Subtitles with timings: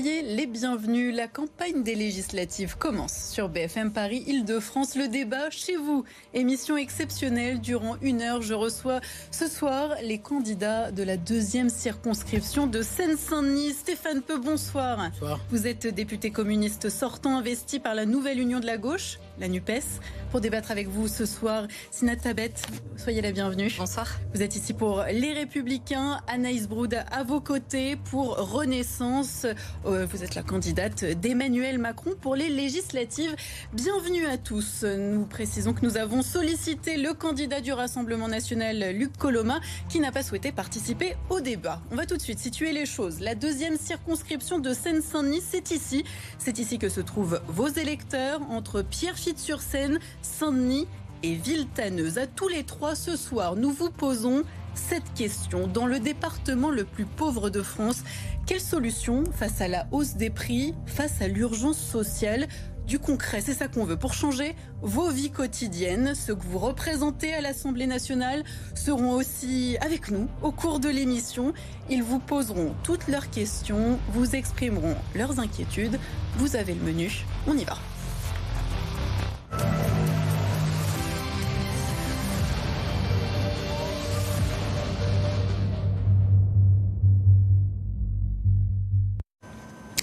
[0.00, 1.14] Soyez les bienvenus.
[1.14, 4.96] La campagne des législatives commence sur BFM Paris Île-de-France.
[4.96, 6.04] Le débat chez vous.
[6.32, 7.60] Émission exceptionnelle.
[7.60, 13.74] Durant une heure, je reçois ce soir les candidats de la deuxième circonscription de Seine-Saint-Denis.
[13.74, 15.10] Stéphane Peu, bonsoir.
[15.10, 15.38] bonsoir.
[15.50, 20.00] Vous êtes député communiste sortant investi par la nouvelle Union de la gauche la NUPES.
[20.30, 22.52] Pour débattre avec vous ce soir, Sinat Tabet,
[22.96, 23.72] soyez la bienvenue.
[23.76, 24.06] Bonsoir.
[24.32, 26.20] Vous êtes ici pour Les Républicains.
[26.28, 29.46] Anaïs Broud à vos côtés pour Renaissance.
[29.86, 33.34] Euh, vous êtes la candidate d'Emmanuel Macron pour les législatives.
[33.72, 34.84] Bienvenue à tous.
[34.84, 40.12] Nous précisons que nous avons sollicité le candidat du Rassemblement national, Luc Coloma, qui n'a
[40.12, 41.80] pas souhaité participer au débat.
[41.90, 43.20] On va tout de suite situer les choses.
[43.20, 46.04] La deuxième circonscription de Seine-Saint-Denis, c'est ici.
[46.38, 50.86] C'est ici que se trouvent vos électeurs entre Pierre sur seine Saint-Denis
[51.22, 52.18] et Villetaneuse.
[52.18, 54.42] À tous les trois ce soir, nous vous posons
[54.74, 55.66] cette question.
[55.66, 58.02] Dans le département le plus pauvre de France,
[58.46, 62.48] quelle solution face à la hausse des prix, face à l'urgence sociale
[62.86, 63.96] du concret, c'est ça qu'on veut.
[63.96, 68.42] Pour changer vos vies quotidiennes, ceux que vous représentez à l'Assemblée nationale
[68.74, 71.52] seront aussi avec nous au cours de l'émission.
[71.88, 76.00] Ils vous poseront toutes leurs questions, vous exprimeront leurs inquiétudes.
[76.38, 77.76] Vous avez le menu, on y va.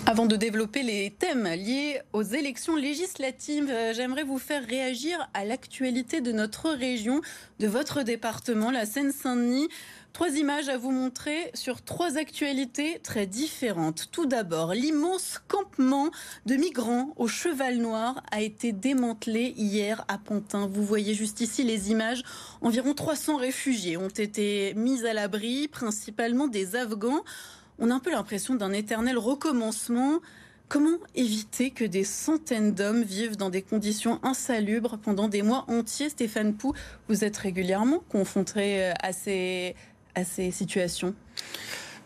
[0.09, 5.43] Avant de développer les thèmes liés aux élections législatives, euh, j'aimerais vous faire réagir à
[5.43, 7.19] l'actualité de notre région,
[7.59, 9.67] de votre département, la Seine-Saint-Denis.
[10.17, 14.09] Trois images à vous montrer sur trois actualités très différentes.
[14.11, 16.09] Tout d'abord, l'immense campement
[16.47, 20.65] de migrants au cheval noir a été démantelé hier à Pantin.
[20.65, 22.23] Vous voyez juste ici les images.
[22.61, 27.23] Environ 300 réfugiés ont été mis à l'abri, principalement des Afghans
[27.77, 30.19] on a un peu l'impression d'un éternel recommencement.
[30.67, 36.09] Comment éviter que des centaines d'hommes vivent dans des conditions insalubres pendant des mois entiers?
[36.09, 36.73] Stéphane Pou,
[37.07, 39.75] vous êtes régulièrement confronté euh, à ces,
[40.17, 41.13] à ces situations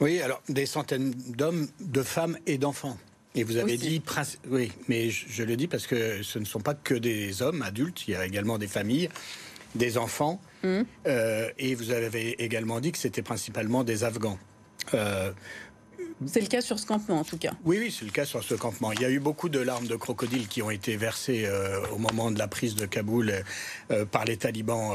[0.01, 2.97] Oui, alors des centaines d'hommes, de femmes et d'enfants.
[3.33, 4.03] Et vous avez dit,
[4.49, 8.05] oui, mais je, le dis parce que ce ne sont pas que des hommes adultes,
[8.07, 9.07] il y a également des familles,
[9.75, 10.81] des enfants, mmh.
[11.07, 14.38] euh, et vous avez également dit que c'était principalement des Afghans.
[14.93, 15.31] Euh,
[16.27, 17.51] c'est le cas sur ce campement, en tout cas.
[17.65, 18.91] Oui, oui, c'est le cas sur ce campement.
[18.91, 21.97] Il y a eu beaucoup de larmes de crocodile qui ont été versées euh, au
[21.97, 23.33] moment de la prise de Kaboul
[23.91, 24.91] euh, par les talibans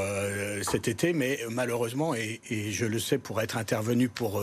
[0.63, 4.41] cet été, mais malheureusement, et, je le sais pour être intervenu pour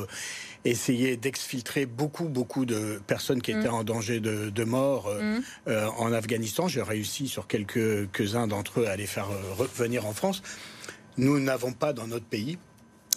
[0.65, 3.75] essayer d'exfiltrer beaucoup, beaucoup de personnes qui étaient mm.
[3.75, 5.73] en danger de, mort mm.
[5.99, 10.43] en Afghanistan, j'ai réussi sur quelques-uns d'entre eux à les faire revenir en France.
[11.17, 12.59] Nous n'avons pas dans notre pays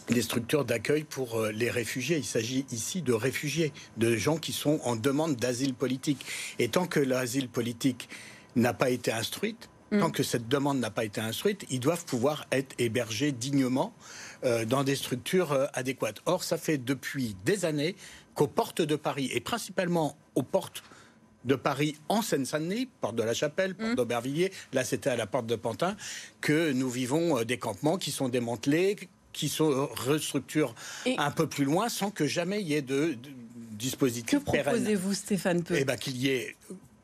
[0.09, 2.17] les structures d'accueil pour euh, les réfugiés.
[2.17, 6.25] Il s'agit ici de réfugiés, de gens qui sont en demande d'asile politique.
[6.59, 8.09] Et tant que l'asile politique
[8.55, 9.99] n'a pas été instruite, mm.
[9.99, 13.93] tant que cette demande n'a pas été instruite, ils doivent pouvoir être hébergés dignement
[14.43, 16.21] euh, dans des structures euh, adéquates.
[16.25, 17.95] Or, ça fait depuis des années
[18.33, 20.83] qu'aux portes de Paris, et principalement aux portes
[21.45, 23.95] de Paris en Seine-Saint-Denis, porte de la Chapelle, porte mm.
[23.95, 25.95] d'Aubervilliers, là c'était à la porte de Pantin,
[26.41, 28.95] que nous vivons des campements qui sont démantelés,
[29.37, 30.73] qui se restructurent
[31.17, 33.15] un peu plus loin sans que jamais il y ait de,
[33.77, 36.55] dispositif Que proposez-vous, Stéphane Eh bien, qu'il y ait,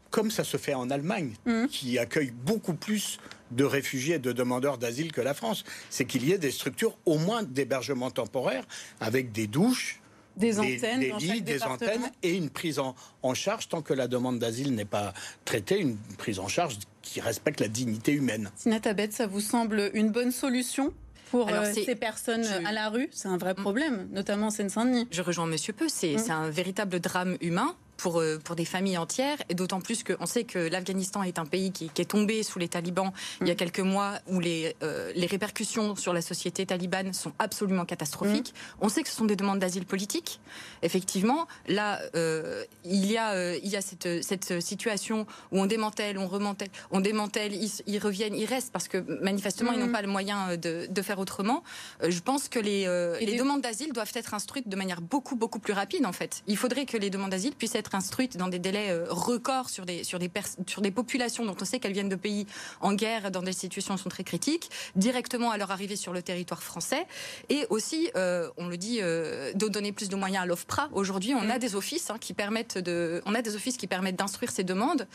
[0.10, 1.68] comme ça se fait en Allemagne, hum.
[1.68, 3.20] qui accueille beaucoup plus
[3.52, 6.98] de réfugiés et de demandeurs d'asile que la France, c'est qu'il y ait des structures
[7.06, 8.64] au moins d'hébergement temporaire
[9.00, 10.02] avec des douches,
[10.36, 14.08] des antennes, des, lits, des antennes et une prise en, en, charge tant que la
[14.08, 15.14] demande d'asile n'est pas
[15.46, 18.50] traitée, une prise en charge qui respecte la dignité humaine.
[18.56, 20.92] Sinatabet, ça vous semble une bonne solution?
[21.34, 23.62] Pour euh, ces personnes à la rue, c'est un vrai mm.
[23.62, 25.08] problème, notamment en Seine-Saint-Denis.
[25.10, 26.30] Je rejoins Monsieur Peu, c'est mm.
[26.32, 30.44] un véritable drame humain pour, euh, pour des familles entières, et d'autant plus qu'on sait
[30.44, 33.12] que l'Afghanistan est un pays qui, est tombé sous les talibans
[33.42, 33.58] il y a mm.
[33.58, 38.54] quelques mois, où les, euh, les répercussions sur la société talibane sont absolument catastrophiques.
[38.54, 38.86] Mm.
[38.86, 40.40] On sait que ce sont des demandes d'asile politique.
[40.82, 46.18] Effectivement, là, euh, il y a, il y a cette, cette situation où on démantèle,
[46.18, 49.92] on remantèle, on démantèle, ils, reviennent, ils restent, parce que manifestement, ils n'ont mm.
[49.92, 51.64] pas le moyen de, de faire autrement.
[52.08, 52.86] je pense que les,
[53.22, 56.44] les demandes d'asile doivent être instruites de manière beaucoup, beaucoup plus rapide, en fait.
[56.48, 59.86] Il faudrait que les demandes d'asile puissent être instruites dans des délais euh, records sur
[59.86, 60.32] des, sur, des
[60.68, 62.46] sur des populations dont on sait qu'elles viennent de pays
[62.82, 66.22] en guerre, dans des situations qui sont très critiques, directement à leur arrivée sur le
[66.22, 67.06] territoire français.
[67.50, 70.90] Et aussi, euh, on le dit, euh, de donner plus de moyens à l'OFPRA.
[70.94, 71.60] Aujourd'hui, on a mm.
[71.60, 75.08] des offices hein, qui permettent de, on a des offices qui permettent d'instruire ces demandes.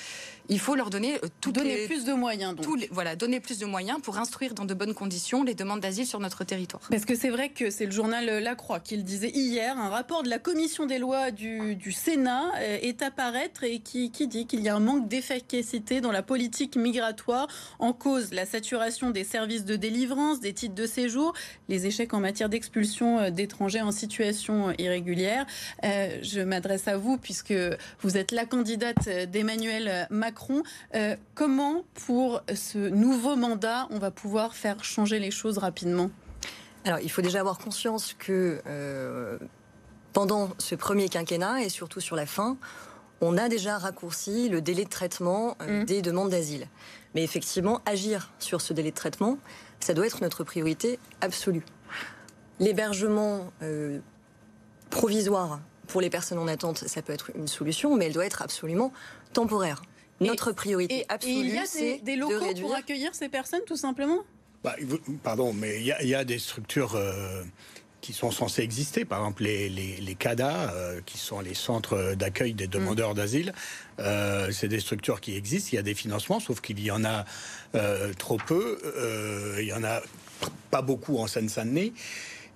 [0.49, 2.55] Il faut leur donner tout donner plus de moyens.
[2.55, 2.67] Donc.
[2.91, 6.21] voilà, donner plus de moyens pour instruire dans de bonnes conditions les demandes d'asile sur
[6.21, 6.82] notre territoire.
[6.91, 9.88] Parce que c'est vrai que c'est le journal La Croix qui le disait hier, un
[9.88, 14.28] rapport de la commission des lois du, du Sénat est à paraître et qui, qui
[14.28, 19.10] dit qu'il y a un manque d'efficacité dans la politique migratoire en cause la saturation
[19.10, 21.32] des services de délivrance, des titres de séjour,
[21.69, 25.46] les échecs en matière d'expulsion d'étrangers en situation irrégulière.
[25.82, 27.55] je m'adresse à vous puisque
[28.00, 30.62] vous êtes la candidate d'Emmanuel Macron.
[31.34, 36.11] comment, pour ce nouveau mandat, on va pouvoir faire changer les choses rapidement?
[36.84, 39.38] Alors, il faut déjà avoir conscience que euh,
[40.12, 42.56] pendant ce premier quinquennat et surtout sur la fin,
[43.20, 45.84] on a déjà raccourci le délai de traitement euh, mmh.
[45.84, 46.69] des demandes d'asile.
[47.14, 49.38] Mais effectivement, agir sur ce délai de traitement,
[49.81, 51.64] ça doit être notre priorité absolue.
[52.60, 54.00] L'hébergement euh,
[54.90, 58.43] provisoire pour les personnes en attente, ça peut être une solution, mais elle doit être
[58.43, 58.93] absolument
[59.32, 59.82] temporaire.
[60.20, 64.25] Notre priorité absolue, c'est des, locaux pour accueillir ces personnes, tout simplement?
[64.64, 64.75] Bah,
[65.22, 67.44] pardon, mais il y, a des structures euh,
[68.00, 69.05] qui sont censées exister.
[69.05, 73.17] Par exemple, les, les, CADA, euh, qui sont les centres d'accueil des demandeurs mm.
[73.17, 73.53] d'asile.
[73.99, 75.71] Euh, c'est des structures qui existent.
[75.73, 77.25] Il y a des financements, sauf qu'il y en a
[78.19, 78.79] trop peu.
[79.59, 80.00] il y en a
[80.71, 81.93] pas beaucoup en Seine-Saint-Denis.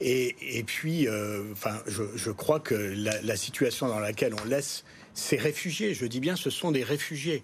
[0.01, 1.07] Et, puis,
[1.53, 4.85] enfin, je, crois que la, la situation dans laquelle on laisse
[5.15, 7.43] ces réfugiés, je dis bien, ce sont des réfugiés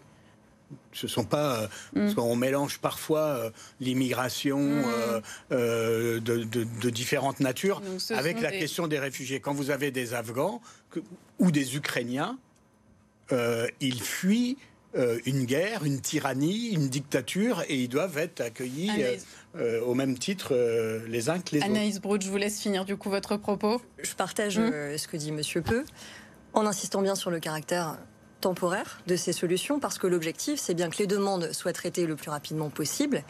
[0.92, 2.18] ce sont pas euh, mm.
[2.18, 3.50] on mélange parfois euh,
[3.80, 5.22] l'immigration mm.
[5.52, 9.40] euh, de, différentes natures avec la question des réfugiés.
[9.40, 10.60] Quand vous avez des Afghans
[11.38, 12.38] ou des Ukrainiens,
[13.80, 14.56] ils fuient
[15.26, 18.90] une guerre, une tyrannie, une dictature et ils doivent être accueillis
[19.84, 20.54] au même titre
[21.08, 21.70] les uns que les autres.
[21.70, 23.80] Anaïs Brout, je vous laisse finir du coup votre propos.
[24.02, 24.96] Je partage mm.
[24.96, 25.84] ce que dit Monsieur Peu
[26.54, 27.98] en insistant bien sur le caractère
[28.40, 32.16] temporaire de ces solutions parce que l'objectif, c'est bien que les demandes soient traitées le
[32.16, 33.22] plus rapidement possible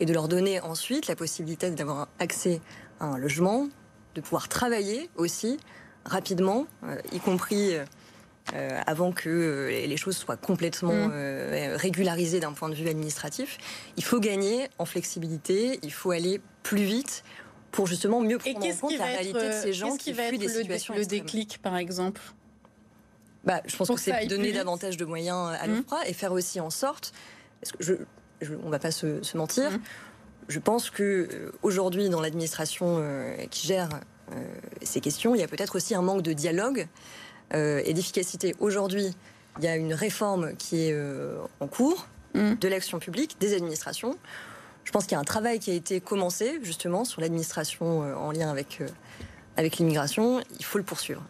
[0.00, 2.60] et de leur donner ensuite la possibilité d'avoir accès
[3.00, 3.68] à un logement,
[4.14, 5.58] de pouvoir travailler aussi
[6.04, 11.74] rapidement, euh, y compris euh, avant que euh, les choses soient complètement mmh.
[11.76, 13.58] régularisées d'un point de vue administratif.
[13.96, 17.22] Il faut gagner en flexibilité, il faut aller plus vite
[17.70, 20.94] pour justement mieux prendre en compte la réalité de ces gens qui, fuient des situations
[20.94, 22.20] le déclic, par exemple?
[23.44, 25.76] Bah, je pense que c'est donner davantage de moyens à mmh.
[25.76, 27.12] l'OFPRA et faire aussi en sorte,
[27.60, 27.94] parce que je,
[28.62, 29.80] on ne va pas se, mentir, mmh.
[30.48, 33.88] je pense que euh, aujourd'hui dans l'administration euh, qui gère
[34.32, 34.44] euh,
[34.82, 36.86] ces questions, il y a peut-être aussi un manque de dialogue
[37.52, 38.54] et d'efficacité.
[38.60, 39.06] Aujourd'hui,
[39.58, 40.96] il y a une réforme qui est
[41.58, 42.54] en cours mmh.
[42.60, 44.16] de l'action publique, des administrations.
[44.84, 48.30] Je pense qu'il y a un travail qui a été commencé justement sur l'administration en
[48.30, 48.84] lien avec,
[49.56, 50.40] avec l'immigration.
[50.60, 51.24] Il faut le poursuivre.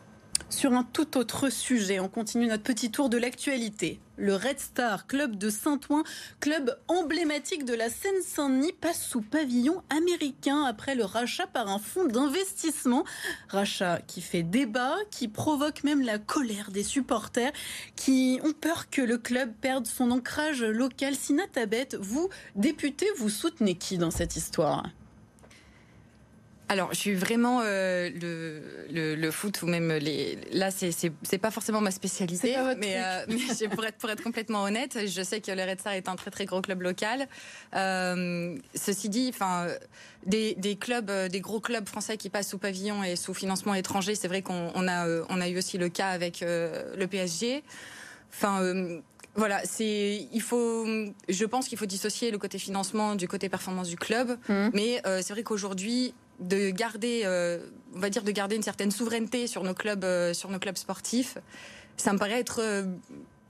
[0.51, 4.01] Sur un tout autre sujet, on continue notre petit tour de l'actualité.
[4.17, 6.03] Le Red Star, club de Saint-Ouen,
[6.41, 12.05] club emblématique de la Seine-Saint-Denis, passe sous pavillon américain après le rachat par un fonds
[12.05, 13.05] d'investissement.
[13.49, 17.53] Rachat qui fait débat, qui provoque même la colère des supporters
[17.95, 21.15] qui ont peur que le club perde son ancrage local.
[21.15, 24.85] Sina Tabet, vous, député, vous soutenez qui dans cette histoire?
[26.71, 28.09] Alors, je suis vraiment euh,
[28.93, 30.39] le, le, foot ou même les.
[30.53, 34.97] Là, c'est pas forcément ma spécialité, mais, euh, mais pour, être, pour être complètement honnête,
[35.05, 37.27] je sais que le Red Star est un très très gros club local.
[37.75, 39.67] Euh, ceci dit, enfin,
[40.27, 44.15] des, des, clubs, des gros clubs français qui passent sous pavillon et sous financement étranger,
[44.15, 47.65] c'est vrai qu'on a, on a eu aussi le cas avec le PSG.
[48.33, 49.01] Enfin.
[49.37, 50.85] Voilà, c'est il faut.
[51.29, 54.71] Je pense qu'il faut dissocier le côté financement du côté performance du club, mmh.
[54.75, 57.59] mais c'est vrai qu'aujourd'hui, de garder, euh,
[57.95, 60.77] on va dire, de garder une certaine souveraineté sur nos clubs, euh, sur nos clubs
[60.77, 61.39] sportifs.
[61.97, 62.63] Ça me paraît être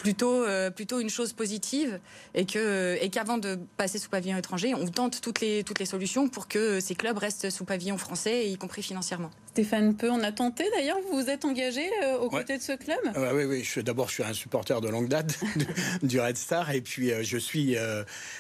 [0.01, 2.01] euh, plutôt plutôt une chose positive
[2.35, 5.87] et que et qu'avant de passer sous pavillon étranger, on tente toutes les toutes les
[5.87, 9.31] solutions pour que ces clubs restent sous pavillon français, y compris financièrement.
[9.53, 10.99] Stéphane Peu, on a tenté d'ailleurs.
[11.11, 11.83] Vous vous êtes engagé
[12.21, 12.99] aux côtés de ce club?
[13.17, 13.65] Oui, oui.
[13.65, 15.41] Je, d'abord, je suis un supporter de longue date
[16.03, 17.77] du Red Star et puis je suis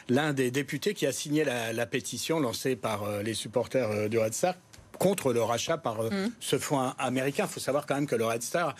[0.09, 4.35] l'un des députés qui a signé la, la pétition lancée par les supporters du Red
[4.35, 4.55] Star
[5.01, 6.33] contre le rachat par mmh.
[6.39, 7.47] ce fonds américain.
[7.49, 8.77] Il faut savoir quand même que le Red Star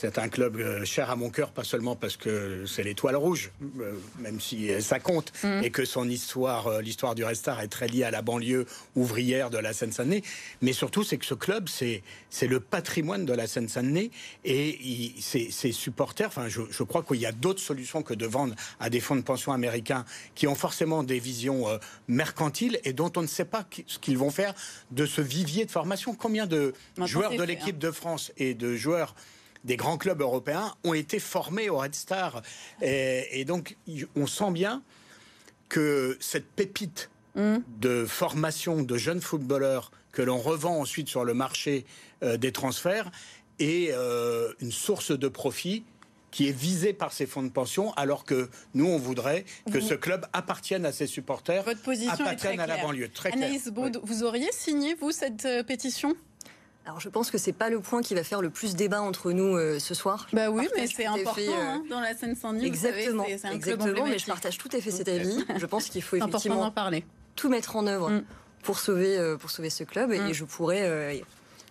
[0.00, 3.50] c'est un club euh, cher à mon cœur, pas seulement parce que c'est l'étoile rouge,
[3.80, 5.64] euh, même si ça compte, mm.
[5.64, 8.64] et que son histoire, euh, l'histoire du Restar est très liée à la banlieue
[8.94, 10.22] ouvrière de la Seine-Saint-Denis,
[10.62, 12.02] mais surtout c'est que ce club, c'est
[12.46, 14.12] le patrimoine de la Seine-Saint-Denis
[14.44, 16.28] et ses, supporters.
[16.28, 19.16] Enfin, je, je crois qu'il y a d'autres solutions que de vendre à des fonds
[19.16, 20.04] de pension américains
[20.36, 21.66] qui ont forcément des visions
[22.06, 24.54] mercantiles et dont on ne sait pas ce qu'ils vont faire
[24.92, 26.14] de ce vivier de formation.
[26.14, 26.72] Combien de
[27.04, 27.86] joueurs de l'équipe hein.
[27.86, 29.14] de France et de joueurs
[29.64, 32.42] des grands clubs européens ont été formés au Red Star.
[32.82, 33.76] Et, donc,
[34.16, 34.82] on sent bien
[35.68, 37.58] que cette pépite mm.
[37.80, 41.84] de formation de jeunes footballeurs que l'on revend ensuite sur le marché
[42.22, 43.10] euh, des transferts
[43.58, 45.84] est euh, une source de profit
[46.30, 49.94] qui est visé par ces fonds de pension, alors que nous, on voudrait que ce
[49.94, 53.08] club appartienne à ses supporters, Votre position appartienne est très à la banlieue.
[53.08, 53.68] Très Anaïs.
[53.68, 56.14] Baud, vous auriez signé, vous, cette euh, pétition?
[56.88, 59.30] Alors je pense que c'est pas le point qui va faire le plus débat entre
[59.32, 60.26] nous euh, ce soir.
[60.30, 62.64] Je Bah oui, mais c'est important fait, euh, hein, dans la Seine-Saint-Denis.
[62.64, 65.44] Exactement, savez, c'est- c'est un club exactement, mais je partage tout à fait cet avis.
[65.58, 67.04] Je pense qu'il faut effectivement d'en parler.
[67.36, 68.24] tout mettre en œuvre Mm.
[68.62, 70.28] pour sauver, euh, pour sauver ce club Mm.
[70.30, 71.14] et je pourrais euh,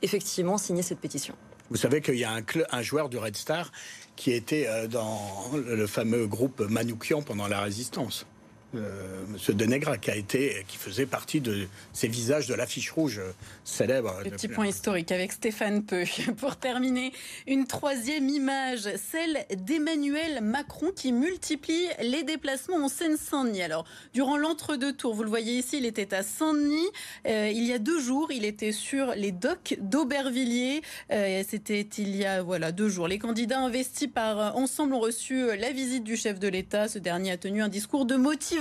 [0.03, 1.33] effectivement signer cette pétition.
[1.71, 3.71] Vous savez qu'il y a un, un joueur du Red Star
[4.15, 5.19] qui était euh, dans
[5.55, 8.27] le fameux groupe Manoukian pendant la résistance.
[8.75, 13.19] Euh, Monsieur Denegra, qui a été, qui faisait partie de ces visages de l'affiche rouge
[13.19, 13.31] euh,
[13.63, 14.13] célèbre.
[14.23, 16.03] Petit point historique avec Stéphane Peu.
[16.37, 17.13] Pour terminer,
[17.47, 23.61] une troisième image, celle d'Emmanuel Macron qui multiplie les déplacements en Seine-Saint-Denis.
[23.61, 26.87] Alors, durant l'entre-deux tours, vous le voyez ici, il était à Saint-Denis.
[27.25, 30.81] Euh, il y a deux jours, il était sur les docks d'Aubervilliers.
[31.11, 33.07] Euh, C'était il y a voilà deux jours.
[33.07, 36.89] Les candidats investis par Ensemble ont reçu la visite du chef de l'État.
[36.89, 38.56] Ce dernier a tenu un discours de motivation.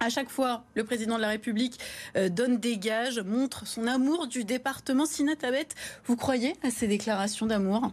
[0.00, 1.78] À chaque fois, le président de la République
[2.16, 5.06] euh, donne des gages, montre son amour du département.
[5.06, 5.66] Sina Tabet,
[6.06, 7.92] vous croyez à ces déclarations d'amour?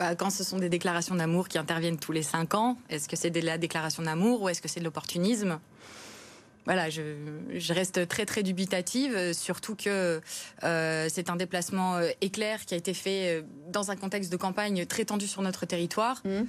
[0.00, 3.16] Bah, quand ce sont des déclarations d'amour qui interviennent tous les cinq ans, est-ce que
[3.16, 5.60] c'est de la déclaration d'amour ou est-ce que c'est de l'opportunisme?
[6.64, 7.02] Voilà, je,
[7.54, 10.20] je reste très très dubitative, surtout que
[10.64, 14.84] euh, c'est un déplacement euh, éclair qui a été fait dans un contexte de campagne
[14.84, 16.22] très tendu sur notre territoire.
[16.24, 16.48] Mhm.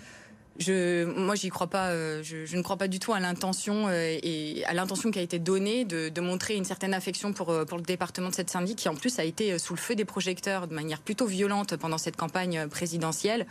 [0.65, 1.35] Moi,
[1.75, 5.85] euh, je, je ne crois pas du tout à l'intention euh, qui a été donnée
[5.85, 9.19] de, montrer une certaine affection pour euh, le département de cette syndic, qui en plus
[9.19, 13.45] a été sous le feu des projecteurs de manière plutôt violente pendant cette campagne présidentielle.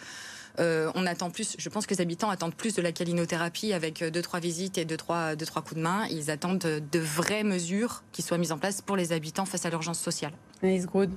[0.58, 1.54] On attend plus.
[1.58, 4.86] Je pense que les habitants attendent plus de la calinothérapie avec deux trois visites et
[4.86, 6.06] deux trois deux trois coups de main.
[6.10, 9.70] Ils attendent de, vraies mesures qui soient mises en place pour les habitants face à
[9.70, 10.32] l'urgence sociale.
[10.62, 11.10] Anaïs Groud.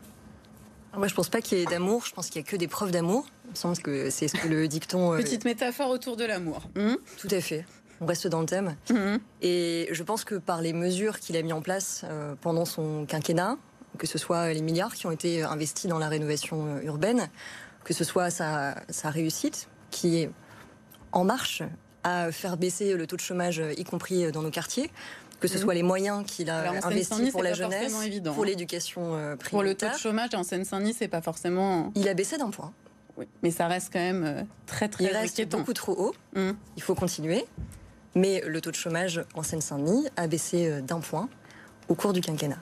[0.97, 2.05] Moi, je pense pas qu'il y ait d'amour.
[2.05, 3.25] Je pense qu'il y a que des preuves d'amour.
[3.45, 5.13] Il me semble que c'est ce que le dicton.
[5.13, 6.61] euh, Petite métaphore autour de l'amour.
[6.75, 7.65] Hum, Tout à fait.
[8.01, 8.75] On reste dans le thème.
[8.89, 9.19] hum.
[9.41, 13.05] Et je pense que par les mesures qu'il a mis en place euh, pendant son
[13.05, 13.57] quinquennat,
[13.97, 17.29] que ce soit les milliards qui ont été investis dans la rénovation euh, urbaine,
[17.83, 20.29] que ce soit sa, sa réussite qui est
[21.11, 21.63] en marche
[22.03, 24.89] à faire baisser le taux de chômage, y compris dans nos quartiers,
[25.39, 25.61] que ce Mhm.
[25.63, 28.47] soit les moyens qu'il a investis pour la jeunesse, évident, pour hein.
[28.47, 29.97] l'éducation euh, Pour le taux de prioritaire.
[29.97, 31.91] chômage en Seine-Saint-Denis, c'est pas forcément.
[31.95, 32.73] Il a baissé d'un point.
[33.17, 35.59] Oui, mais ça reste quand même euh, très très Il reste inquiétant.
[35.59, 36.15] beaucoup trop haut.
[36.35, 36.55] Hum.
[36.77, 37.45] Il faut continuer.
[38.15, 41.29] Mais le taux de chômage en Seine-Saint-Denis a baissé euh, d'un point
[41.89, 42.57] au cours du quinquennat.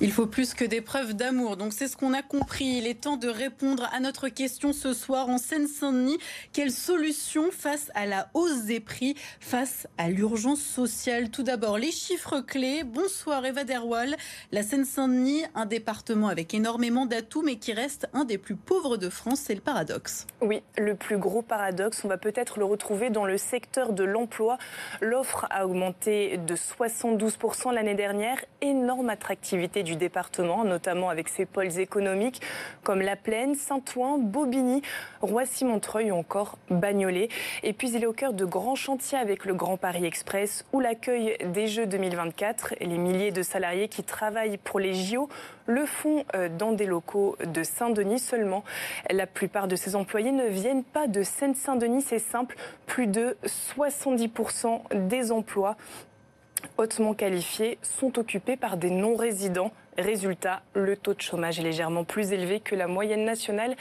[0.00, 1.56] Il faut plus que des preuves d'amour.
[1.56, 2.66] Donc c'est ce qu'on a compris.
[2.78, 6.18] Il est temps de répondre à notre question ce soir en Seine-Saint-Denis.
[6.52, 11.30] Quelle solution face à la hausse des prix, face à l'urgence sociale?
[11.30, 12.84] Tout d'abord, les chiffres clés.
[12.84, 14.14] Bonsoir Eva Derwal.
[14.52, 19.08] La Seine-Saint-Denis, un département avec énormément d'atouts, mais qui reste un des plus pauvres de
[19.08, 19.40] France.
[19.40, 20.28] C'est le paradoxe.
[20.40, 24.58] Oui, le plus gros paradoxe, on va peut-être le retrouver dans le secteur de l'emploi.
[25.00, 28.44] L'offre a augmenté de 72% l'année dernière.
[28.60, 32.42] Énorme attractivité du département, notamment avec ses pôles économiques
[32.82, 34.82] comme La Plaine, Saint-Ouen, Bobigny,
[35.22, 37.28] Roissy-Montreuil ou encore Bagnolet.
[37.62, 40.80] Et puis il est au cœur de grands chantiers avec le Grand Paris Express ou
[40.80, 42.74] l'accueil des Jeux 2024.
[42.80, 45.28] Et les milliers de salariés qui travaillent pour les JO
[45.66, 48.64] le font euh, dans des locaux de Saint-Denis seulement.
[49.10, 52.56] La plupart de ces employés ne viennent pas de Seine-Saint-Denis, c'est simple.
[52.86, 55.76] Plus de 70% des emplois
[56.76, 59.72] hautement qualifiés sont occupés par des non-résidents.
[59.96, 63.76] Résultat, le taux de chômage est légèrement plus élevé que la moyenne nationale,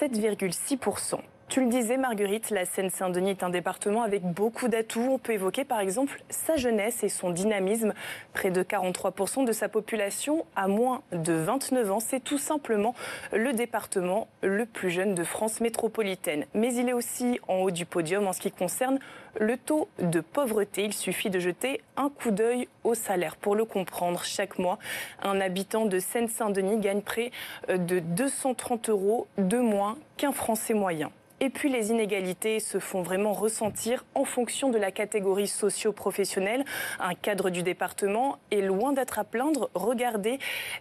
[0.00, 1.20] 7,6%.
[1.52, 5.06] Tu le disais, Marguerite, la Seine-Saint-Denis est un département avec beaucoup d'atouts.
[5.10, 7.92] On peut évoquer par exemple sa jeunesse et son dynamisme.
[8.32, 12.00] Près de 43% de sa population a moins de 29 ans.
[12.00, 12.94] C'est tout simplement
[13.34, 16.46] le département le plus jeune de France métropolitaine.
[16.54, 18.98] Mais il est aussi en haut du podium en ce qui concerne
[19.38, 20.84] le taux de pauvreté.
[20.84, 24.24] Il suffit de jeter un coup d'œil au salaire pour le comprendre.
[24.24, 24.78] Chaque mois,
[25.22, 27.30] un habitant de Seine-Saint-Denis gagne près
[27.68, 31.12] de 230 euros de moins qu'un Français moyen.
[31.44, 36.64] Et puis les inégalités se font vraiment ressentir en fonction de la catégorie socio-professionnelle.
[37.00, 39.68] Un cadre du département est loin d'être à plaindre.
[39.74, 40.38] Regardez,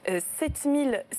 [0.07, 0.67] euh, 7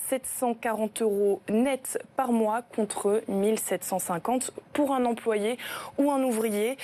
[0.08, 5.58] 740 euros net par mois contre 1750 pour un employé
[5.99, 6.76] ou un ouvrier.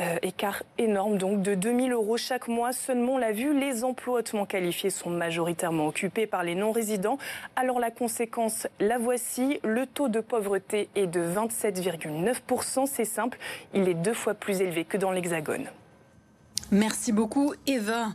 [0.00, 2.72] Euh, écart énorme donc de 2000 euros chaque mois.
[2.72, 7.18] Seulement, on l'a vu, les emplois hautement qualifiés sont majoritairement occupés par les non-résidents.
[7.56, 11.20] Alors la conséquence, la voici, le taux de pauvreté est de
[12.06, 12.86] 27,9%.
[12.86, 13.38] C'est simple,
[13.74, 15.66] il est deux fois plus élevé que dans l'Hexagone.
[16.72, 18.08] Merci beaucoup Eva.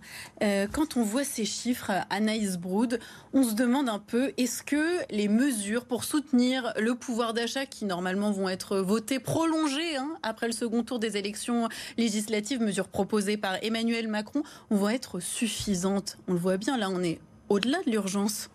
[0.44, 3.00] Euh, quand on voit ces chiffres, Anaïs Brood,
[3.34, 7.86] on se demande un peu, est-ce que les mesures pour soutenir le pouvoir d'achat qui
[7.86, 13.38] normalement vont être votées, prolongées hein, après le second tour des élections législatives, mesures proposées
[13.38, 16.18] par Emmanuel Macron, vont être suffisantes?
[16.28, 18.50] On le voit bien, là on est au-delà de l'urgence.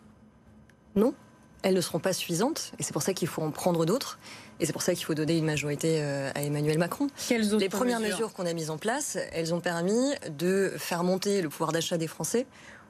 [0.95, 1.15] Non,
[1.63, 4.19] elles ne seront pas suffisantes et c'est pour ça qu'il faut en prendre d'autres.
[4.61, 7.09] Et c'est pour ça qu'il faut donner une majorité euh, à Emmanuel Macron.
[7.31, 11.49] Les premières mesures, qu'on a mises en place, elles ont permis de faire monter le
[11.49, 12.47] pouvoir d'achat des Français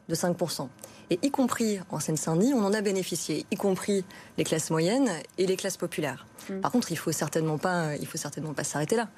[0.09, 0.69] de 5%.
[1.11, 4.05] Et y compris en Seine-Saint-Denis, on en a bénéficié, y compris
[4.39, 6.27] les classes moyennes et les classes populaires.
[6.49, 6.61] Mm.
[6.61, 9.09] Par contre, il faut certainement pas, il faut certainement pas s'arrêter là.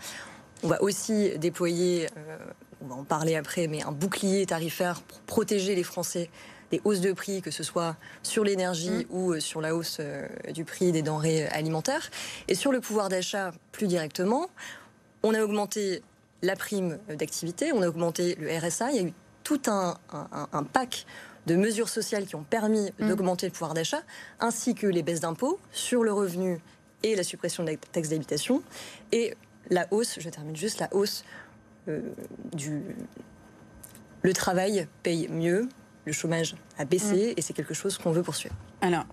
[0.63, 2.37] On va aussi déployer, euh,
[2.83, 6.31] on va en parler après, mais un bouclier tarifaire pour protéger les Français
[6.71, 9.05] des hausses de prix, que ce soit sur l'énergie mm.
[9.11, 12.11] ou euh, sur la hausse euh, du prix des denrées alimentaires.
[12.49, 14.49] Et sur le pouvoir d'achat, plus directement,
[15.23, 16.03] on a augmenté
[16.43, 19.97] la prime d'activité, on a augmenté le RSA, il y a eu tout un,
[20.73, 21.07] pack
[21.47, 23.09] de mesures sociales qui ont permis mm.
[23.09, 24.03] d'augmenter le pouvoir d'achat,
[24.41, 26.61] ainsi que les baisses d'impôts sur le revenu
[27.03, 28.63] et la suppression de la taxe d'habitation,
[29.13, 29.35] et
[29.71, 31.25] la hausse, je termine juste, la hausse
[31.89, 32.01] euh,
[32.53, 32.83] du...
[34.23, 35.69] Le travail paye mieux,
[36.09, 37.35] le chômage a baissé mm.
[37.37, 38.57] et c'est quelque chose qu'on veut poursuivre.
[38.81, 39.05] Alors,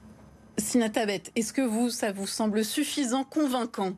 [0.57, 3.93] Sinatabet, est-ce que vous, ça vous semble suffisant, convaincant?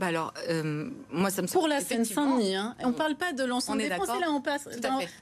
[0.00, 2.74] Bah alors, euh, moi, ça me Pour la Seine-Saint-Denis, hein.
[2.80, 4.68] on ne parle pas de l'ensemble des Français, là, on passe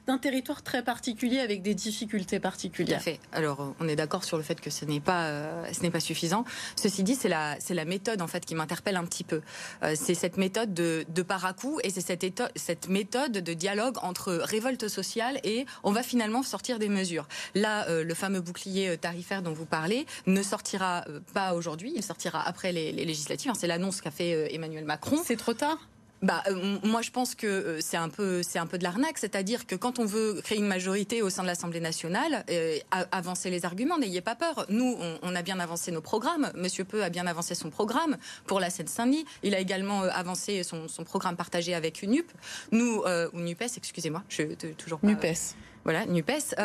[0.07, 2.97] d'un territoire très particulier avec des difficultés particulières.
[2.97, 3.19] Tout à fait.
[3.33, 5.99] Alors, on est d'accord sur le fait que ce n'est pas, euh, ce n'est pas
[5.99, 6.43] suffisant.
[6.75, 9.41] Ceci dit, c'est la, c'est la méthode, en fait, qui m'interpelle un petit peu.
[9.83, 11.23] Euh, c'est cette méthode de, de
[11.59, 12.25] coup et c'est cette,
[12.55, 17.27] cette méthode de dialogue entre révolte sociale et on va finalement sortir des mesures.
[17.53, 21.03] Là, le fameux bouclier tarifaire dont vous parlez ne sortira
[21.33, 23.51] pas aujourd'hui, il sortira après les, les législatives.
[23.55, 25.21] C'est l'annonce qu'a fait Emmanuel Emmanuel Macron.
[25.23, 25.77] C'est trop tard
[26.21, 29.17] bah, euh, moi, je pense que euh, c'est un peu, c'est un peu de l'arnaque,
[29.17, 32.77] c'est-à-dire que quand on veut créer une majorité au sein de l'Assemblée nationale, euh,
[33.11, 34.65] avancer les arguments, n'ayez pas peur.
[34.69, 36.49] Nous, on, a bien avancé nos programmes.
[36.55, 38.15] Monsieur Peu a bien avancé son programme
[38.47, 39.25] pour la Seine-Saint-Denis.
[39.43, 42.31] Il a également avancé son, programme partagé avec UNUP.
[42.71, 44.43] Nous, ou Nupes, excusez-moi, je
[44.77, 45.07] toujours pas.
[45.07, 45.37] Nupes.
[45.83, 46.55] Voilà, Nupes.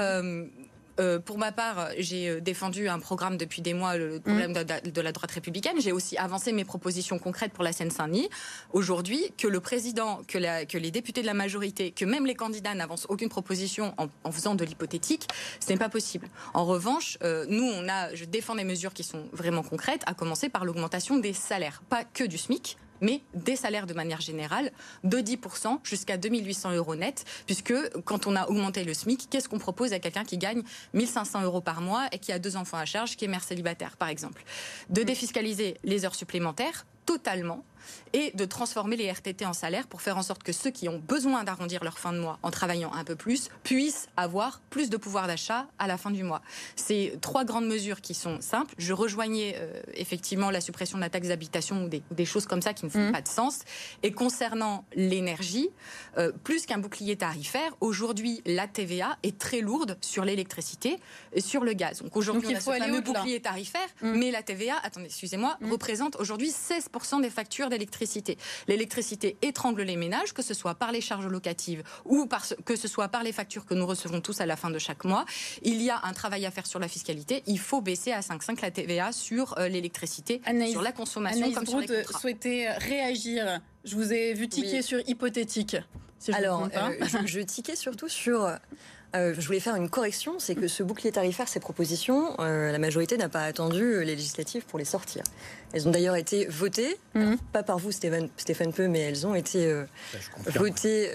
[0.99, 4.91] Euh, pour ma part, j'ai euh, défendu un programme depuis des mois, le problème mm.
[4.91, 5.81] de, la droite républicaine.
[5.81, 8.29] J'ai aussi avancé mes propositions concrètes pour la Seine-Saint-Denis.
[8.73, 13.07] Aujourd'hui, que le président, que, les députés de la majorité, que même les candidats n'avancent
[13.09, 15.29] aucune proposition en, faisant de l'hypothétique,
[15.61, 16.29] ce n'est pas possible.
[16.55, 20.15] En revanche, euh, nous, on a, je défends des mesures qui sont vraiment concrètes, à
[20.15, 24.71] commencer par l'augmentation des salaires, pas que du SMIC, mais des salaires de manière générale
[25.05, 29.59] de 10% jusqu'à 2800 euros net, puisque quand on a augmenté le SMIC, qu'est-ce qu'on
[29.59, 30.63] propose à quelqu'un qui gagne
[30.95, 33.97] 1500 euros par mois et qui a deux enfants à charge, qui est mère célibataire,
[33.97, 34.45] par exemple?
[34.91, 37.65] De défiscaliser les heures supplémentaires totalement
[38.13, 40.99] et de transformer les RTT en salaire pour faire en sorte que ceux qui ont
[40.99, 44.97] besoin d'arrondir leur fin de mois en travaillant un peu plus puissent avoir plus de
[44.97, 46.43] pouvoir d'achat à la fin du mois.
[46.77, 48.75] C'est trois grandes mesures qui sont simples.
[48.79, 52.75] Je rejoignais euh, effectivement la suppression de la taxe d'habitation ou des, choses comme ça
[52.75, 53.13] qui ne font mmh.
[53.13, 53.61] pas de sens.
[54.03, 55.71] Et concernant l'énergie,
[56.19, 60.99] euh, plus qu'un bouclier tarifaire, aujourd'hui la TVA est très lourde sur l'électricité
[61.33, 62.03] et sur le gaz.
[62.03, 64.13] Donc aujourd'hui on a ce fameux bouclier tarifaire, mmh.
[64.13, 65.73] mais la TVA, attendez, excusez-moi, mmh.
[65.73, 68.37] représente aujourd'hui 16% des factures d'électricité l'électricité.
[68.67, 72.89] L'électricité étrangle les ménages, que ce soit par les charges locatives ou par, que ce
[72.89, 75.25] soit par les factures que nous recevons tous à la fin de chaque mois.
[75.63, 77.43] Il y a un travail à faire sur la fiscalité.
[77.47, 81.81] Il faut baisser à 5,5 la TVA sur euh, l'électricité, sur la consommation comme sur
[81.81, 82.21] les contrats.
[82.21, 83.61] souhaitait réagir.
[83.85, 85.77] Je vous ai vu tiquer sur hypothétique.
[86.33, 88.59] Alors, euh, je, je tiquais surtout sur
[89.17, 92.79] euh, je voulais faire une correction, c'est que ce bouclier tarifaire, ces propositions, euh, la
[92.79, 95.23] majorité n'a pas attendu les législatives pour les sortir.
[95.73, 97.39] Elles ont d'ailleurs été votées, mhm.
[97.53, 99.85] pas par vous Stéphane, Stéphane Peu, mais elles ont été euh,
[100.47, 101.11] votées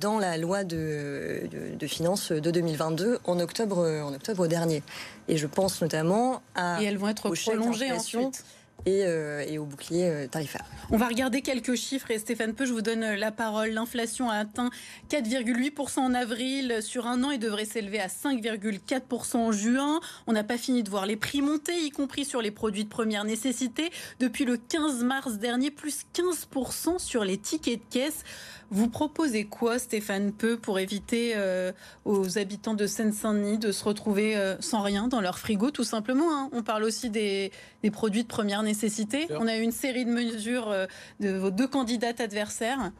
[0.00, 1.48] dans la loi de,
[1.86, 4.82] finances de 2022 en octobre, en octobre dernier.
[5.26, 6.80] Et je pense notamment à...
[6.80, 8.44] Et elles vont être prolongées ensuite
[8.86, 10.64] euh, et, au bouclier euh, tarifaire.
[10.90, 13.70] On va regarder quelques chiffres et Stéphane Peu, je vous donne euh, la parole.
[13.70, 14.70] L'inflation a atteint
[15.10, 20.00] 4,8% en avril sur un an et devrait s'élever à 5,4% en juin.
[20.26, 22.90] On n'a pas fini de voir les prix monter, y compris sur les produits de
[22.90, 23.90] première nécessité.
[24.20, 28.22] Depuis le 15 mars dernier, plus 15% sur les tickets de caisse.
[28.70, 31.72] Vous proposez quoi, Stéphane Peu, pour éviter euh,
[32.04, 36.34] aux habitants de Seine-Saint-Denis de se retrouver euh, sans rien dans leur frigo, tout simplement
[36.34, 36.48] hein?
[36.52, 37.52] On parle aussi des,
[37.92, 39.26] produits de première nécessité.
[39.30, 40.86] On a eu une série de mesures euh,
[41.20, 42.90] de vos deux candidates adversaires.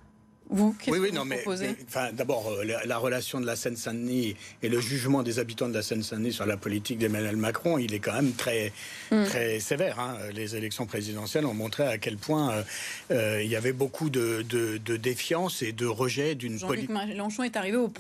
[0.50, 1.42] Vous, oui, oui, non, mais,
[1.88, 5.83] enfin, d'abord, euh, la, relation de la Seine-Saint-Denis et le jugement des habitants de la
[5.83, 8.72] Seine-Saint-Denis sur la politique d'Emmanuel Macron, il est quand même très,
[9.11, 9.24] hmm.
[9.24, 9.98] très sévère.
[9.98, 10.18] Hein.
[10.35, 12.62] Les élections présidentielles ont montré à quel point euh,
[13.11, 16.90] euh, il y avait beaucoup de, de, défiance et de rejet d'une politique.
[16.90, 17.90] Mélenchon est arrivé au,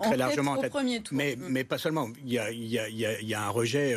[0.00, 1.16] très largement au premier tour.
[1.16, 1.46] Mais, hmm.
[1.50, 2.08] mais pas seulement.
[2.24, 3.94] Il y a, il y a, il y a un rejet.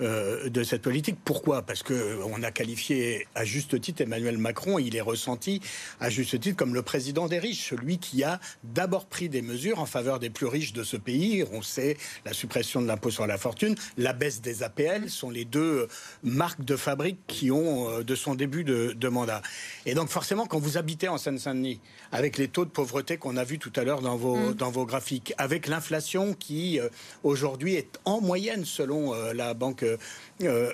[0.00, 1.16] Euh, de cette politique.
[1.24, 1.62] Pourquoi?
[1.62, 5.60] Parce que on a qualifié à juste titre Emmanuel Macron, il est ressenti
[5.98, 9.80] à juste titre comme le président des riches, celui qui a d'abord pris des mesures
[9.80, 11.44] en faveur des plus riches de ce pays.
[11.52, 15.44] On sait la suppression de l'impôt sur la fortune, la baisse des APL sont les
[15.44, 15.88] deux
[16.22, 19.42] marques de fabrique qui ont euh, de son début de, mandat.
[19.84, 21.80] Et donc forcément, quand vous habitez en Seine-Saint-Denis,
[22.12, 24.54] avec les taux de pauvreté qu'on a vus tout à l'heure dans vos, mm.
[24.54, 26.88] dans vos graphiques, avec l'inflation qui euh,
[27.24, 29.87] aujourd'hui est en moyenne selon la Banque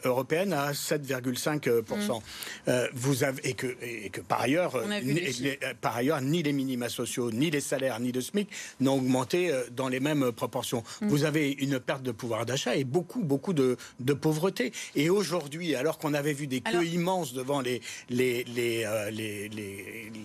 [0.04, 1.70] européenne à 7,5%.
[1.84, 2.22] Mm.
[2.68, 6.52] Euh, vous avez, et, que, et que par ailleurs, ni, euh, par ailleurs, ni les
[6.52, 8.48] minima sociaux, ni les salaires, ni le SMIC
[8.80, 10.82] n'ont augmenté dans les mêmes proportions.
[11.00, 11.08] Mm.
[11.08, 14.72] Vous avez une perte de pouvoir d'achat et beaucoup, beaucoup de, de pauvreté.
[14.94, 19.48] Et aujourd'hui, alors qu'on avait vu des queues immenses devant les, les, les, les,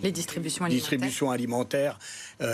[0.04, 2.00] les, distributions alimentaires, distributions alimentaires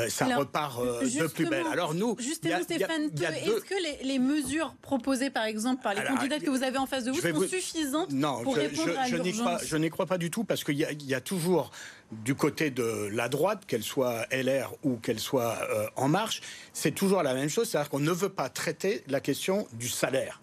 [0.09, 1.65] ça repart de plus belle.
[1.71, 6.49] Alors nous, justement, Stéphane, est-ce que les, mesures proposées, par exemple, par les candidats que
[6.49, 8.09] vous avez en face de vous sont suffisantes
[8.43, 9.65] pour répondre à l'urgence.
[9.65, 11.71] Je n'y crois pas du tout parce qu'il y, a toujours
[12.11, 16.41] du côté de la droite, qu'elle soit LR ou qu'elle soit euh, En Marche,
[16.73, 20.41] c'est toujours la même chose, c'est-à-dire qu'on ne veut pas traiter la question du salaire.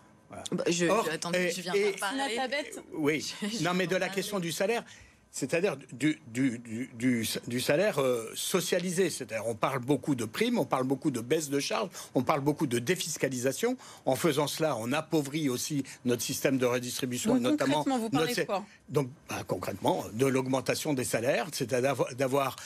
[0.50, 2.40] Bah, je, attendez, je viens et, parler.
[2.94, 4.82] Oui, non mais de la question du salaire,
[5.32, 9.08] c'est-à-dire du, du, salaire euh, socialisé.
[9.08, 12.42] C'est-à-dire on parle beaucoup de primes, on parle beaucoup de baisse de charges, on parle
[12.42, 13.76] beaucoup de défiscalisation.
[14.04, 18.44] En faisant cela, on appauvrit aussi notre système de redistribution, et notamment concrètement, vous parlez
[18.44, 18.64] quoi?
[18.90, 22.56] Donc bah, concrètement, de l'augmentation des salaires, c'est-à-dire d'avoir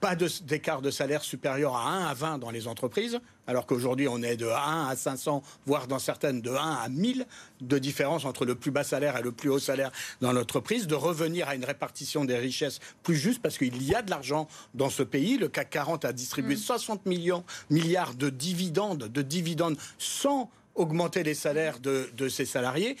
[0.00, 4.22] pas d'écart de, salaire supérieur à 1 à 20 dans les entreprises, alors qu'aujourd'hui on
[4.22, 7.26] est de 1 à 500, voire dans certaines de 1 à 1000
[7.60, 10.94] de différence entre le plus bas salaire et le plus haut salaire dans l'entreprise, de
[10.94, 14.90] revenir à une répartition des richesses plus juste, parce qu'il y a de l'argent dans
[14.90, 15.38] ce pays.
[15.38, 17.08] Le CAC 40 a distribué 60 mm.
[17.08, 22.96] millions, milliards de dividendes, de dividendes sans augmenter les salaires de, ses salariés.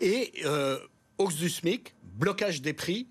[0.00, 0.78] Et euh,
[1.18, 3.06] hausse du SMIC, blocage des prix,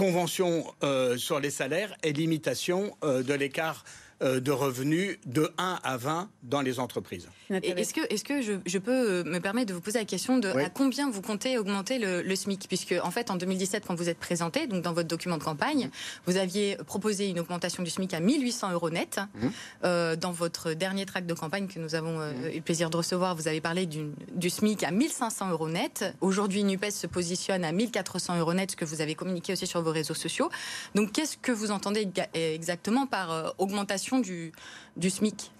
[0.00, 3.84] convention euh, sur les salaires et limitation euh, de l'écart
[4.20, 7.28] de revenus de 1 à 20 dans les entreprises.
[7.50, 10.48] Est-ce que, est que je, peux euh, me permettre de vous poser la question de
[10.48, 12.66] à combien vous comptez augmenter le, SMIC?
[12.68, 15.90] Puisque, en fait, en 2017, quand vous êtes présenté, donc dans votre document de campagne,
[16.26, 19.20] vous aviez proposé une augmentation du SMIC à 1800 euros net.
[19.34, 19.48] Mmh.
[19.84, 22.48] Euh, dans votre dernier tract de campagne que nous avons mmh.
[22.52, 26.04] eu le plaisir de recevoir, vous avez parlé du SMIC à 1500 euros net.
[26.20, 29.82] Aujourd'hui, NUPES se positionne à 1400 euros net, ce que vous avez communiqué aussi sur
[29.82, 30.50] vos réseaux sociaux.
[30.94, 34.52] Donc, qu'est-ce que vous entendez exactement par augmentation du,
[34.96, 35.52] du SMIC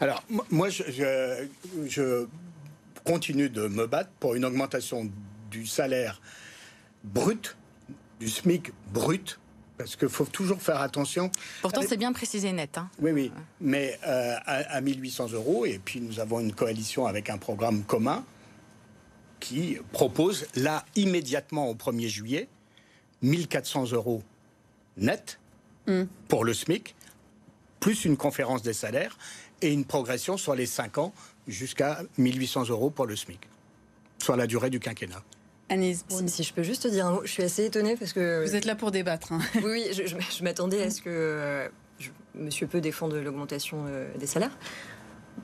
[0.00, 2.26] Alors, moi, je,
[3.04, 5.10] continue de me battre pour une augmentation
[5.50, 6.20] du salaire
[7.02, 7.56] brut,
[8.20, 9.40] du SMIC brut,
[9.78, 11.30] parce qu'il faut toujours faire attention.
[11.62, 12.76] Pourtant, c'est bien précisé net.
[12.76, 12.90] Hein.
[13.00, 17.30] Oui, oui, mais euh, à, à, 1800 euros, et puis nous avons une coalition avec
[17.30, 18.24] un programme commun
[19.40, 22.48] qui propose, là, immédiatement au 1er juillet,
[23.22, 24.22] 1400 euros
[24.96, 25.38] net
[25.86, 26.04] hmm.
[26.28, 26.94] pour le SMIC,
[27.80, 29.18] plus une conférence des salaires
[29.62, 31.12] et une progression sur les 5 ans
[31.48, 33.40] jusqu'à 1800 euros pour le SMIC,
[34.18, 35.22] soit la durée du quinquennat.
[35.70, 38.44] Anis, si, je peux juste dire un mot, je suis assez étonnée parce que...
[38.44, 39.32] Vous êtes là pour débattre.
[39.32, 39.40] Hein.
[39.64, 41.68] Oui, je, m'attendais à ce que euh,
[42.34, 44.56] monsieur peut défendre l'augmentation euh, des salaires.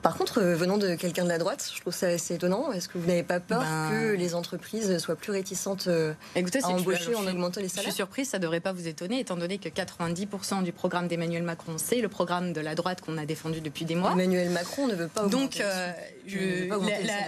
[0.01, 2.71] Par contre, euh, venant de quelqu'un de la droite, je trouve ça assez étonnant.
[2.71, 6.67] Est-ce que vous n'avez pas peur ben, que les entreprises soient plus réticentes euh, à
[6.67, 9.35] embaucher en augmentant les salaires Je suis surprise, ça ne devrait pas vous étonner, étant
[9.35, 13.25] donné que 90% du programme d'Emmanuel Macron, c'est le programme de la droite qu'on a
[13.25, 14.11] défendu depuis des mois.
[14.11, 15.59] Emmanuel Macron ne veut pas augmenter.
[15.59, 15.91] Donc, euh,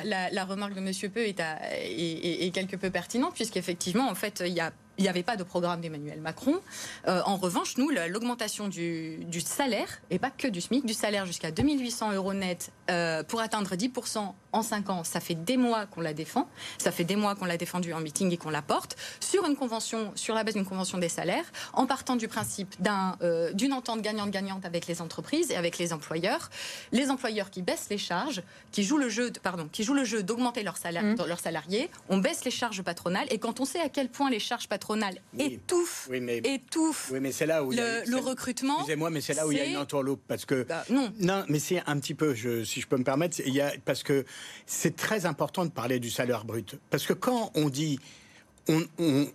[0.04, 4.54] la, remarque de Monsieur Peu est, est, est quelque peu pertinente, puisqu'effectivement, en fait, il
[4.54, 6.60] y a il n'y avait pas de programme d'Emmanuel Macron.
[7.08, 11.52] Euh, en revanche, nous, l'augmentation du, salaire, et pas que du SMIC, du salaire jusqu'à
[11.52, 16.02] 2800 euros net euh, pour atteindre 10% en 5 ans, ça fait des mois qu'on
[16.02, 16.48] la défend.
[16.78, 19.56] Ça fait des mois qu'on l'a défendu en meeting et qu'on la porte sur une
[19.56, 22.76] convention, sur la base d'une convention des salaires, en partant du principe
[23.22, 26.50] euh, d'une entente gagnante-gagnante avec les entreprises et avec les employeurs.
[26.92, 30.24] Les employeurs qui baissent les charges, qui jouent le jeu, pardon, qui jouent le jeu
[30.24, 31.26] d'augmenter leur salaire, mmh.
[31.28, 34.40] leurs salariés, on baisse les charges patronales et quand on sait à quel point les
[34.40, 38.78] charges patronales étouffe, oui, mais, étouffe oui, mais c'est là où le, le recrutement.
[38.78, 40.22] Excusez-moi, mais c'est là où il y a une entourloupe.
[40.28, 40.64] Parce que.
[40.64, 41.12] Bah, non.
[41.20, 43.74] Non, mais c'est un petit peu, je, si je peux me permettre, il y a,
[43.86, 44.26] parce que
[44.66, 46.76] c'est très important de parler du salaire brut.
[46.90, 48.00] Parce que quand on dit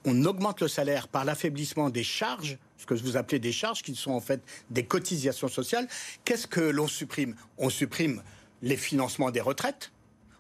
[0.05, 3.95] on, augmente le salaire par l'affaiblissement des charges, ce que vous appelez des charges, qui
[3.95, 4.41] sont en fait
[4.71, 5.89] des cotisations sociales.
[6.25, 7.35] Qu'est-ce que l'on supprime?
[7.59, 8.23] On supprime
[8.63, 9.91] les financements des retraites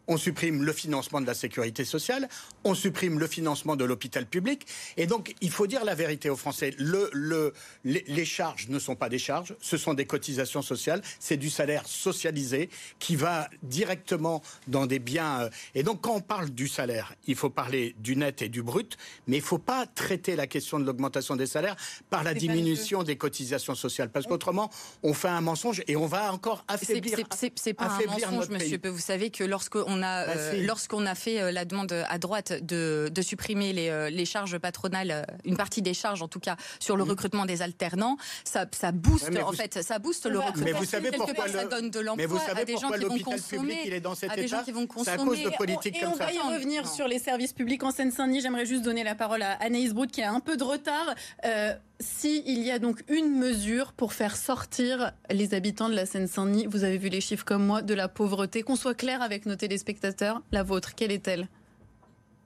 [0.08, 2.28] on supprime le financement de la sécurité sociale,
[2.64, 4.66] on supprime le financement de l'hôpital public.
[4.96, 6.74] Et donc, il faut dire la vérité aux Français.
[6.78, 7.52] Le,
[7.84, 11.02] les, charges ne sont pas des charges, ce sont des cotisations sociales.
[11.18, 15.42] C'est du salaire socialisé qui va directement dans des biens.
[15.42, 18.62] Euh, et donc, quand on parle du salaire, il faut parler du net et du
[18.62, 21.76] brut, mais il ne faut pas traiter la question de l'augmentation des salaires
[22.10, 24.10] par la diminution des cotisations sociales.
[24.10, 24.70] Parce qu'autrement,
[25.02, 27.18] on fait un mensonge et on va encore affaiblir.
[27.56, 28.80] C'est pas un mensonge, monsieur.
[28.84, 32.52] Vous savez que lorsqu'on a, bah, euh, lorsqu'on a fait euh, la demande à droite
[32.62, 36.96] de, supprimer les, euh, les, charges patronales, une partie des charges en tout cas, sur
[36.96, 40.64] le recrutement des alternants, ça, ça booste en fait, ça booste le recrutement.
[40.64, 43.92] Mais vous savez pourquoi ça donne de l'emploi à des gens qui vont consommer, il
[43.92, 45.22] est dans cet à des gens qui vont consommer.
[45.22, 48.40] à cause de politiques comme on va y revenir sur les services publics en Seine-Saint-Denis.
[48.40, 51.14] J'aimerais juste donner la parole à Anaïs Broud qui a un peu de retard.
[51.44, 56.66] Euh, s'il y a donc une mesure pour faire sortir les habitants de la Seine-Saint-Denis,
[56.66, 59.56] vous avez vu les chiffres comme moi, de la pauvreté, qu'on soit clair avec nos
[59.56, 61.48] téléspectateurs, la vôtre, quelle est-elle?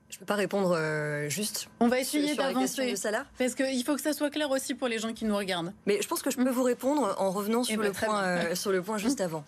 [0.09, 1.69] Je ne peux pas répondre euh, juste.
[1.79, 2.95] On va essayer d'avancer.
[3.37, 5.71] Parce qu'il faut que ça soit clair aussi pour les gens qui nous regardent.
[5.85, 8.23] Mais je pense que je peux vous répondre en revenant sur, eh le, ben, point,
[8.23, 9.43] euh, sur le point juste avant.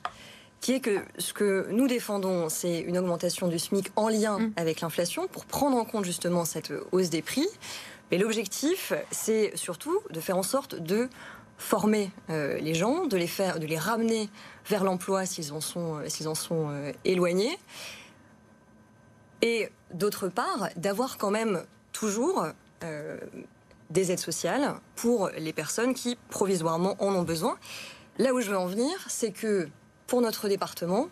[0.60, 4.54] Qui est que ce que nous défendons, c'est une augmentation du SMIC en lien mm.
[4.58, 7.48] avec l'inflation pour prendre en compte justement cette hausse des prix.
[8.12, 11.10] Mais l'objectif, c'est surtout de faire en sorte de
[11.58, 14.30] former euh, les gens, de les faire, de les ramener
[14.68, 17.58] vers l'emploi s'ils en sont, euh, euh, éloignés,
[19.42, 22.46] et d'autre part d'avoir quand même toujours
[23.90, 27.58] des aides sociales pour les personnes qui provisoirement en ont besoin.
[28.18, 29.68] Là où je veux en venir, c'est que
[30.08, 31.10] pour notre département,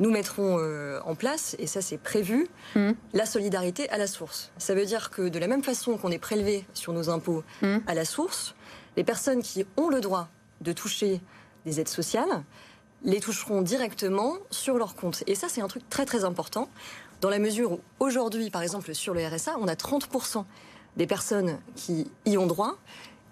[0.00, 2.90] nous mettrons euh, en place, et ça c'est prévu, mmh.
[3.12, 4.50] la solidarité à la source.
[4.58, 7.76] Ça veut dire que de la même façon qu'on est prélevé sur nos impôts mmh.
[7.86, 8.54] à la source,
[8.96, 10.28] les personnes qui ont le droit
[10.62, 11.20] de toucher
[11.64, 12.42] des aides sociales
[13.04, 15.22] les toucheront directement sur leur compte.
[15.26, 16.68] Et ça c'est un truc très très important,
[17.20, 20.44] dans la mesure où aujourd'hui, par exemple sur le RSA, on a 30%
[20.96, 22.76] des personnes qui y ont droit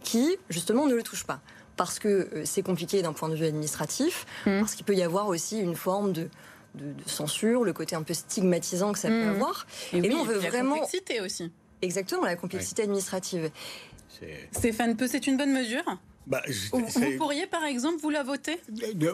[0.02, 1.40] qui justement ne le touchent pas
[1.78, 4.60] parce que euh, c'est compliqué d'un point de vue administratif, mmh.
[4.60, 6.28] parce qu'il peut y avoir aussi une forme de,
[6.74, 9.28] de, censure, le côté un peu stigmatisant que ça peut mmh.
[9.28, 9.66] avoir.
[9.92, 10.74] Et, nous, on veut vraiment.
[10.74, 11.50] La complexité aussi.
[11.82, 13.50] Exactement, la complexité administrative.
[14.52, 15.84] Stéphane Peu, c'est une bonne mesure
[16.28, 18.60] bah, vous, pourriez, par exemple, vous la voter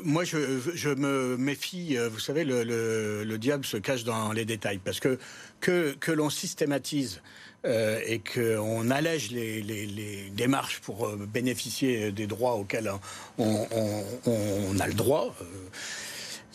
[0.03, 1.97] Moi, je, je, me méfie.
[1.97, 4.81] Euh, vous savez, le, le, diable se cache dans les détails.
[4.85, 5.21] Parce que
[5.61, 7.21] que, que l'on systématise
[7.67, 12.91] euh, et qu'on allège les, les, les, démarches pour euh, bénéficier des droits auxquels
[13.39, 15.37] on, on, on a le droit.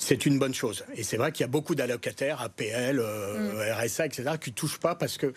[0.09, 0.83] Euh, c'est une bonne chose.
[0.95, 3.85] Et c'est vrai qu'il y a beaucoup d'allocataires, APL, euh, mm.
[3.85, 5.33] RSA, etc., qui ne touchent pas parce que.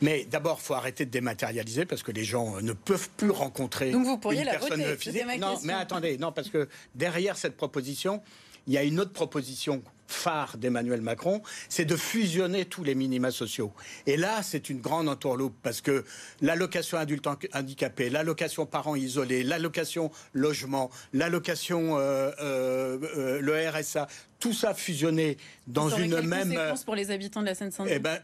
[0.00, 3.92] Mais d'abord, il faut arrêter de dématérialiser parce que les gens ne peuvent plus rencontrer
[3.92, 5.24] Donc vous pourriez une la personne voter, physique.
[5.38, 8.20] Non, mais attendez, non, parce que derrière cette proposition,
[8.66, 9.82] il y a une autre proposition
[10.12, 13.72] phare d'Emmanuel Macron, c'est de fusionner tous les minima sociaux.
[14.06, 16.04] Et là, c'est une grande entourloupe parce que
[16.40, 24.06] l'allocation adulte handicapé, l'allocation parents isolés, l'allocation logement, l'allocation euh, euh, euh, le RSA,
[24.38, 26.54] tout ça fusionné dans une même.
[26.84, 28.18] pour les habitants de la Seine-Saint-Denis eh ben,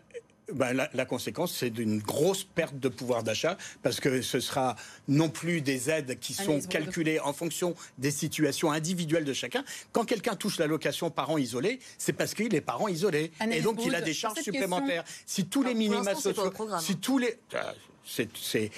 [0.53, 5.29] ben, la, conséquence, c'est d'une grosse perte de pouvoir d'achat parce que ce sera non
[5.29, 9.65] plus des aides qui sont calculées en fonction des situations individuelles de chacun.
[9.93, 13.95] Quand quelqu'un touche l'allocation parent isolé, c'est parce qu'il est parent isolé et donc il
[13.95, 15.05] a des charges supplémentaires.
[15.27, 17.75] Si tous les minima sociaux, si tous les ah,
[18.11, 18.71] c'est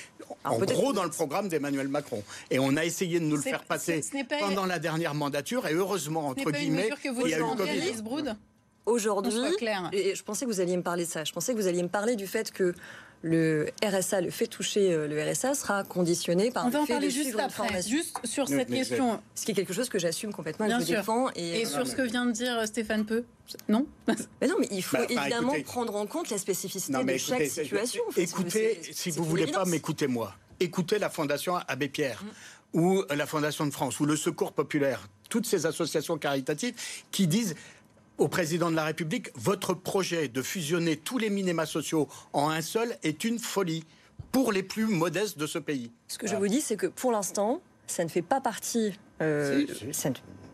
[0.44, 2.22] en gros dans le programme d'Emmanuel Macron.
[2.50, 4.00] Et on a essayé de nous le faire passer
[4.40, 5.66] pendant la dernière mandature.
[5.66, 8.36] Et heureusement, entre guillemets, il y a eu Covid
[8.90, 9.32] aujourd'hui,
[9.92, 11.82] et je pensais que vous alliez me parler de ça, je pensais que vous alliez
[11.82, 12.74] me parler du fait que
[13.22, 17.10] le RSA, le fait toucher euh, le RSA sera conditionné par On va en parler
[17.10, 19.20] juste après, juste sur cette question.
[19.34, 20.96] Ce qui est quelque chose que j'assume complètement, Bien je sûr.
[20.96, 21.28] défends.
[21.36, 23.24] Et, sur ce que vient de dire euh, Stéphane Peu
[23.68, 23.86] non
[24.40, 28.02] mais Non, mais il faut bah, évidemment prendre en compte la spécificité de chaque situation.
[28.16, 32.22] Écoutez, si vous ne voulez pas m'écouter moi, écoutez la Fondation Abbé Pierre.
[32.22, 32.80] Mm.
[32.80, 36.74] ou la Fondation de France, ou le Secours Populaire, toutes ces associations caritatives
[37.10, 37.54] qui disent
[38.20, 42.60] au président de la République, votre projet de fusionner tous les minima sociaux en un
[42.60, 43.84] seul est une folie
[44.30, 45.90] pour les plus modestes de ce pays.
[46.06, 48.92] Ce que je vous dis, c'est que pour l'instant, ça ne fait pas partie.
[49.22, 49.66] Euh,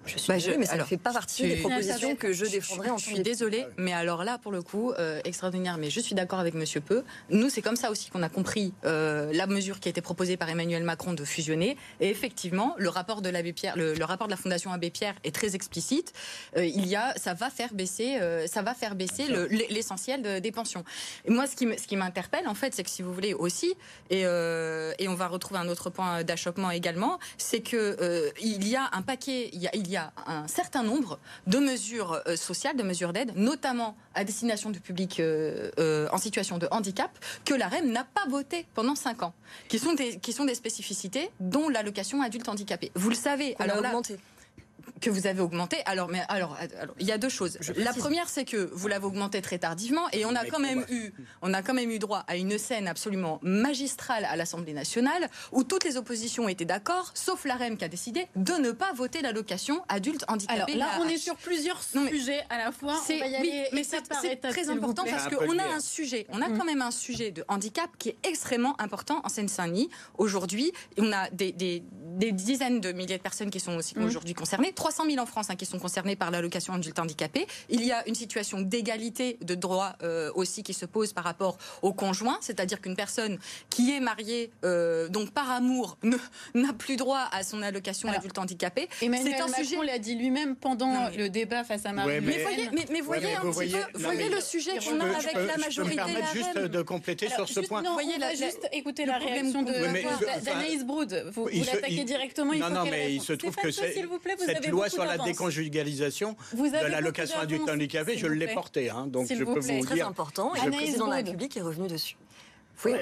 [0.07, 2.91] Je suis bah, désolée, mais ça ne fait pas partie des propositions que je défendrai
[2.91, 6.15] en Je suis désolée, mais alors là, pour le coup, euh, extraordinaire, mais je suis
[6.15, 7.03] d'accord avec Monsieur Peu.
[7.31, 10.37] Nous, c'est comme ça aussi qu'on a compris euh, la mesure qui a été proposée
[10.37, 11.77] par Emmanuel Macron de fusionner.
[12.01, 15.35] Et effectivement, le rapport de l'abbé Pierre, le, rapport de la Fondation Abbé Pierre est
[15.35, 16.13] très explicite.
[16.57, 19.25] Euh, il y a, ça va faire baisser, ça va faire baisser
[19.71, 20.85] l'essentiel des pensions.
[21.25, 23.75] Et moi, ce qui, ce qui m'interpelle, en fait, c'est que si vous voulez aussi,
[24.11, 28.89] et, et on va retrouver un autre point d'achoppement également, c'est que il y a
[28.93, 32.21] un paquet, il y a, il y a y a un certain nombre de mesures
[32.27, 36.69] euh, sociales, de mesures d'aide, notamment à destination du public euh, euh, en situation de
[36.71, 37.11] handicap,
[37.45, 39.35] que la REM n'a pas voté pendant 5 ans,
[39.69, 42.93] qui sont des, qui sont des spécificités, dont l'allocation adulte handicapé.
[42.95, 43.57] Vous le savez.
[43.59, 44.19] alors là, augmenté
[45.01, 45.79] que vous avez augmenté.
[45.87, 46.57] Alors, mais alors,
[46.99, 47.59] il y a deux choses.
[47.77, 51.13] la première, c'est que vous l'avez augmenté très tardivement, et on a quand même eu,
[51.43, 55.65] on a quand même eu droit à une scène absolument magistrale à l'Assemblée nationale où
[55.65, 59.23] toutes les oppositions étaient d'accord, sauf la REM qui a décidé de ne pas voter
[59.23, 60.73] l'allocation adulte handicapé.
[60.75, 62.95] Alors là, on est sur plusieurs sujets à la fois.
[63.05, 64.03] C'est oui, mais c'est
[64.41, 66.59] très important parce qu'on a un sujet, on a mm.
[66.59, 70.73] quand même un sujet de handicap qui est extrêmement important en Seine-Saint-Denis aujourd'hui.
[70.99, 71.83] On a des, des,
[72.33, 74.05] dizaines de milliers de personnes qui sont aussi mm.
[74.05, 74.73] aujourd'hui concernées.
[74.87, 77.49] 300 000 en France hein, qui sont concernés par l'allocation adulte handicapé.
[77.69, 81.59] Il y a une situation d'égalité de droit euh, aussi qui se pose par rapport
[81.83, 83.37] au conjoint, c'est-à-dire qu'une personne
[83.69, 85.99] qui est mariée, euh, donc par amour,
[86.55, 88.89] n'a plus droit à son allocation adulte handicapé.
[89.03, 89.85] Emmanuel c'est un Macron sujet...
[89.85, 92.21] l'a dit lui-même pendant le débat face à Marie.
[92.21, 92.43] mais...
[92.45, 95.97] voyez, mais, voyez un petit peu, voyez le sujet qu'on a avec la majorité.
[95.99, 97.83] Je peux me juste de compléter sur ce point.
[97.83, 101.25] Non, voyez, la, juste écouter la réaction d'Anaïs Broud.
[101.33, 102.53] Vous, l'attaquez directement.
[102.55, 103.97] Non, non, mais il se trouve que cette
[104.77, 108.91] loi sur la déconjugalisation de l'allocation adulte handicapé, je l'ai portée.
[108.91, 109.85] Hein, donc je peux vous dire.
[109.85, 110.55] très important.
[110.55, 112.17] Et le président de la République est revenu dessus.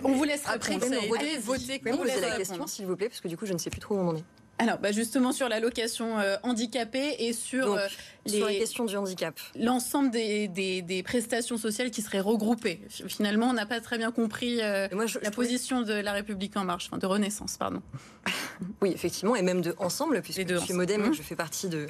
[0.05, 3.37] on vous laisse après voter, voter contre la question, s'il vous plaît, parce que du
[3.37, 4.25] coup, je ne sais plus trop où on en est.
[4.59, 7.87] Alors, bah justement sur l'allocation euh, handicapée et sur, euh,
[8.27, 9.39] les, sur questions du handicap.
[9.59, 12.81] L'ensemble des, des, prestations sociales qui seraient regroupées.
[12.89, 14.87] Finalement, on n'a pas très bien compris euh,
[15.23, 17.83] la position de La République en marche, enfin de Renaissance, pardon.
[18.81, 21.69] oui, effectivement, et même de Ensemble, puisque je suis Modem et que je fais partie
[21.69, 21.87] de,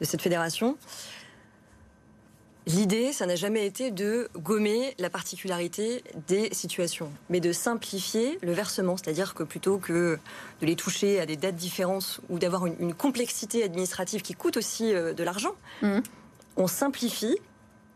[0.00, 0.76] de cette fédération.
[2.66, 8.52] L'idée, ça n'a jamais été de gommer la particularité des situations, mais de simplifier le
[8.52, 8.96] versement.
[8.96, 10.18] C'est-à-dire que plutôt que
[10.62, 14.94] de les toucher à des dates différentes ou d'avoir une, complexité administrative qui coûte aussi
[14.94, 15.98] euh, de l'argent, mmh.
[16.56, 17.36] on simplifie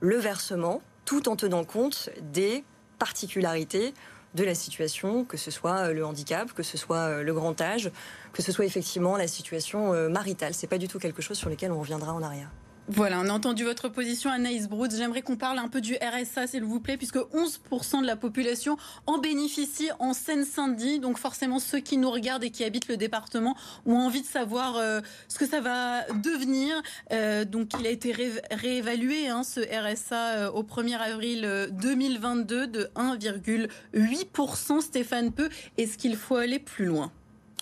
[0.00, 2.62] le versement tout en tenant compte des
[2.98, 3.94] particularités
[4.34, 7.60] de la situation, que ce soit euh, le handicap, que ce soit euh, le grand
[7.60, 7.90] âge,
[8.32, 10.54] que ce soit effectivement la situation maritale.
[10.54, 12.50] C'est pas du tout quelque chose sur lequel on reviendra en arrière.
[12.90, 14.90] Voilà, on a entendu votre position, Anaïs Brood.
[14.96, 18.78] J'aimerais qu'on parle un peu du RSA, s'il vous plaît, puisque 11% de la population
[19.06, 20.98] en bénéficie en Seine-Saint-Denis.
[20.98, 24.78] Donc forcément, ceux qui nous regardent et qui habitent le département ont envie de savoir
[24.78, 26.82] euh, ce que ça va devenir.
[27.12, 28.14] Euh, donc il a été
[28.50, 34.80] réévalué, hein, ce RSA, euh, au 1er avril 2022 de 1,8%.
[34.80, 37.12] Stéphane Peu, est-ce qu'il faut aller plus loin?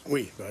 [0.08, 0.44] Oui, bah,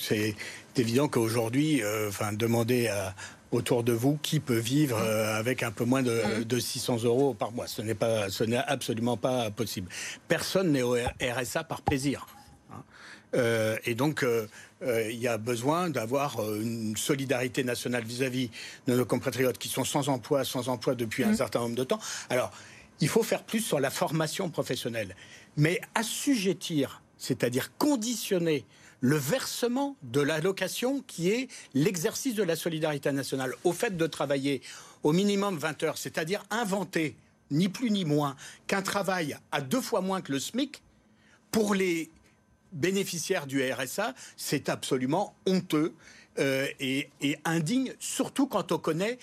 [0.00, 0.34] c'est
[0.78, 3.14] évident qu'aujourd'hui, enfin, demander à,
[3.54, 7.06] autour de vous qui peut vivre euh, avec un peu moins de, 600 mmh.
[7.06, 7.66] euros par mois.
[7.66, 9.88] Ce n'est pas, ce n'est absolument pas possible.
[10.28, 12.26] Personne n'est au RSA par plaisir.
[12.70, 12.82] Hein.
[13.34, 14.46] Euh, et donc, euh,
[15.10, 18.50] il y a besoin d'avoir une solidarité nationale vis-à-vis
[18.86, 21.36] de nos compatriotes qui sont sans emploi, sans emploi depuis un mmh.
[21.36, 22.00] certain nombre de temps.
[22.28, 22.50] Alors,
[23.00, 25.16] il faut faire plus sur la formation professionnelle,
[25.56, 28.64] mais assujettir, c'est-à-dire conditionner
[29.04, 33.54] le versement de l'allocation qui est l'exercice de la solidarité nationale.
[33.62, 34.62] Au fait de travailler
[35.02, 37.14] au minimum 20 heures, c'est-à-dire inventer
[37.50, 38.34] ni plus ni moins
[38.66, 40.82] qu'un travail à deux fois moins que le SMIC
[41.50, 42.10] pour les
[42.72, 45.92] bénéficiaires du RSA, c'est absolument honteux
[46.38, 49.18] euh, et, et indigne, surtout quand on connaît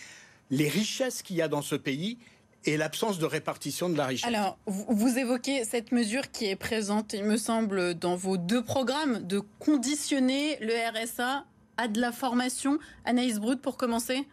[0.52, 2.20] les richesses qu'il y a dans ce pays
[2.66, 4.28] et l'absence de répartition de la richesse.
[4.28, 9.26] Alors, vous évoquez cette mesure qui est présente, il me semble, dans vos deux programmes,
[9.26, 11.46] de conditionner le RSA
[11.78, 12.78] à de la formation.
[13.06, 14.28] Anaïs Broud, pour commencer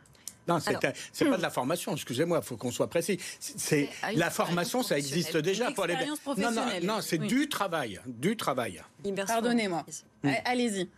[0.47, 3.19] non, c'est pas de la formation, excusez-moi, il faut qu'on soit précis.
[3.39, 5.95] C'est la formation, ça existe déjà pour les.
[6.39, 8.83] Non, non, non c'est du travail, du travail.
[9.27, 9.85] Pardonnez-moi.
[10.47, 10.89] Allez-y.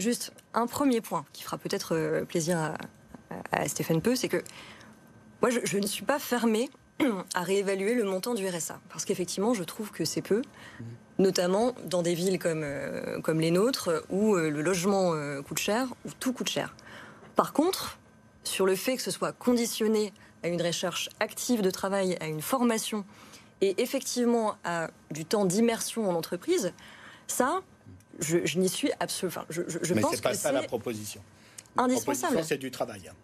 [0.00, 2.74] Juste un premier point qui fera peut-être euh, plaisir à,
[3.50, 4.42] à Stéphane Peu, c'est que
[5.42, 6.70] moi, je, ne suis pas fermée
[7.34, 8.80] à réévaluer le montant du RSA.
[8.90, 10.42] Parce qu'effectivement, je trouve que c'est peu,
[11.18, 15.58] notamment dans des villes comme, euh, comme les nôtres, où euh, le logement euh, coûte
[15.58, 16.74] cher, où tout coûte cher.
[17.34, 17.98] Par contre,
[18.44, 20.12] sur le fait que ce soit conditionné
[20.42, 23.04] à une recherche active de travail, à une formation,
[23.60, 26.72] et effectivement à du temps d'immersion en entreprise,
[27.26, 27.62] ça,
[28.20, 29.44] je, n'y suis absolument.
[29.50, 31.20] je, je, Mais pense pas ça la proposition.
[31.76, 32.42] indispensable.
[32.44, 33.08] C'est du travail.
[33.08, 33.14] Hein.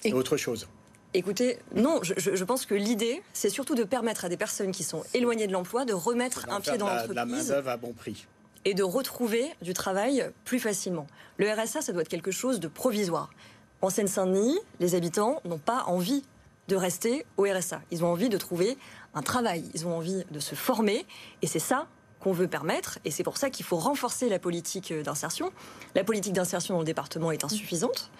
[0.00, 0.68] C'est autre chose.
[1.14, 5.04] Écoutez, non, je, pense que l'idée, c'est surtout de permettre à des personnes qui sont
[5.14, 7.14] éloignées de l'emploi de remettre un pied dans l'entreprise.
[7.14, 8.26] La main-d'œuvre à bon prix.
[8.66, 11.06] Et de retrouver du travail plus facilement.
[11.38, 13.30] Le RSA, ça doit être quelque chose de provisoire.
[13.80, 16.24] En Seine-Saint-Denis, les habitants n'ont pas envie
[16.68, 17.80] de rester au RSA.
[17.90, 18.76] Ils ont envie de trouver
[19.14, 21.06] un travail, ils ont envie de se former,
[21.40, 21.86] et c'est ça
[22.20, 25.52] qu'on veut permettre, et c'est pour ça qu'il faut renforcer la politique d'insertion.
[25.94, 28.10] La politique d'insertion dans le département est insuffisante.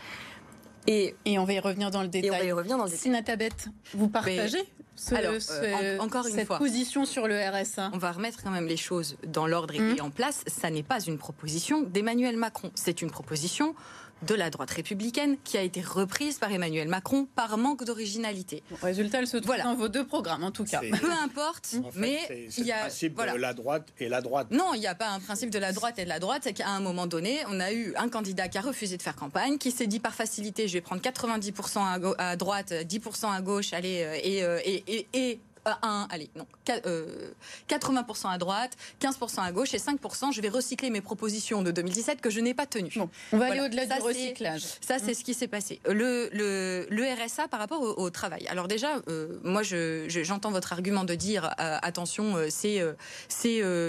[0.89, 2.29] Et, on va y revenir dans le détail.
[2.29, 3.49] Et on va y revenir dans le détail.
[3.93, 4.65] vous partagez
[5.13, 8.79] Alors, euh, encore une cette position sur le RSA On va remettre quand même les
[8.79, 10.01] choses dans l'ordre et mmh.
[10.01, 10.45] en place.
[10.47, 12.71] Ça n'est pas une proposition d'Emmanuel Macron.
[12.75, 13.75] C'est une proposition
[14.23, 18.63] de la droite républicaine qui a été reprise par Emmanuel Macron par manque d'originalité.
[18.83, 20.81] résultat, elle se trouve dans vos deux programmes, en tout cas.
[20.81, 24.49] Peu importe, mais il y a le principe de la droite et la droite.
[24.51, 26.43] Non, il n'y a pas un principe de la droite et de la droite.
[26.45, 29.17] C'est qu'à un moment donné, on a eu un candidat qui a refusé de faire
[29.17, 33.73] campagne, qui s'est dit par facilité, je vais prendre 90% à, droite, 10% à gauche,
[33.73, 35.41] allez, euh, euh, et, et, et
[35.83, 40.91] un, allez, non, 80% euh, à droite, 15% à gauche et 5%, je vais recycler
[40.91, 42.93] mes propositions de 2017 que je n'ai pas tenues.
[43.33, 44.63] on va aller au-delà du recyclage.
[44.81, 45.81] Ça, c'est ce qui s'est passé.
[45.89, 48.47] Le, le, RSA par rapport au, travail.
[48.49, 52.83] Alors déjà, euh, moi, j'entends votre argument de dire, euh, attention, c'est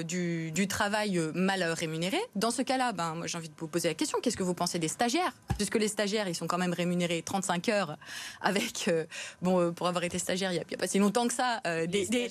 [0.04, 2.20] du, du, travail mal rémunéré.
[2.36, 4.54] Dans ce cas-là, ben, moi, j'ai envie de vous poser la question, qu'est-ce que vous
[4.54, 5.34] pensez des stagiaires?
[5.58, 7.98] Puisque les stagiaires, ils sont quand même rémunérés 35 heures
[8.42, 8.90] avec,
[9.42, 11.88] bon, pour avoir été stagiaire il n'y a, a, pas si longtemps que ça, euh,
[11.88, 12.28] des, des,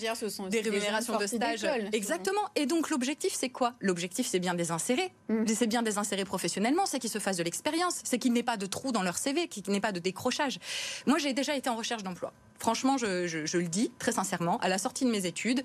[0.61, 1.67] rémunérations de stage.
[1.93, 2.41] Exactement.
[2.57, 3.75] Et donc l'objectif, c'est quoi?
[3.81, 5.13] L'objectif, c'est bien des insérer.
[5.29, 5.45] Mm.
[5.47, 8.45] C'est bien des insérer professionnellement, c'est qu'ils se fassent de l'expérience, c'est qu'il n'y ait
[8.45, 10.59] pas de trou dans leur CV, qu'il n'y ait pas de décrochage.
[11.07, 12.33] Moi, j'ai déjà été en recherche d'emploi.
[12.59, 15.63] Franchement, je, le dis très sincèrement, à la sortie de mes études,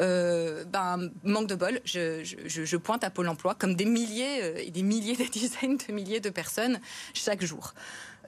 [0.00, 4.70] euh, ben, manque de bol, je, pointe à Pôle emploi comme des milliers euh, et
[4.70, 6.80] des milliers, des dizaines de milliers de personnes
[7.14, 7.74] chaque jour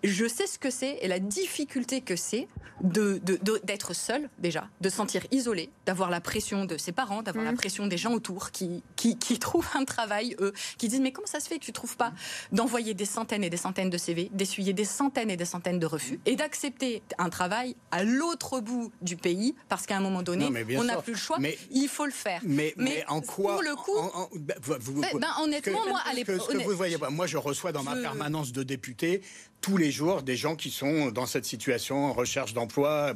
[0.05, 2.47] je sais ce que c'est et la difficulté que c'est
[2.83, 3.21] de,
[3.65, 7.53] d'être seul déjà, de se sentir isolé, d'avoir la pression de ses parents, d'avoir la
[7.53, 7.57] mm.
[7.57, 11.41] pression des gens autour qui, qui, trouvent un travail, eux, qui disent mais comment ça
[11.41, 12.13] se fait que tu trouves pas
[12.53, 15.87] d'envoyer des centaines et des centaines de CV, d'essuyer des centaines et des centaines de
[15.87, 20.47] refus et d'accepter un travail à l'autre bout du pays parce qu'à un moment donné,
[20.77, 22.41] on n'a plus le choix, mais, il faut le faire.
[22.45, 23.93] Mais, mais, en quoi Pour le coup,
[24.37, 24.57] ben,
[25.15, 27.97] ben, honnêtement, moi, à l'époque, ce que vous voyez pas, moi je reçois dans ma
[27.97, 29.23] permanence de député
[29.65, 33.15] tous les jours des gens qui sont dans cette situation en recherche d'emploi.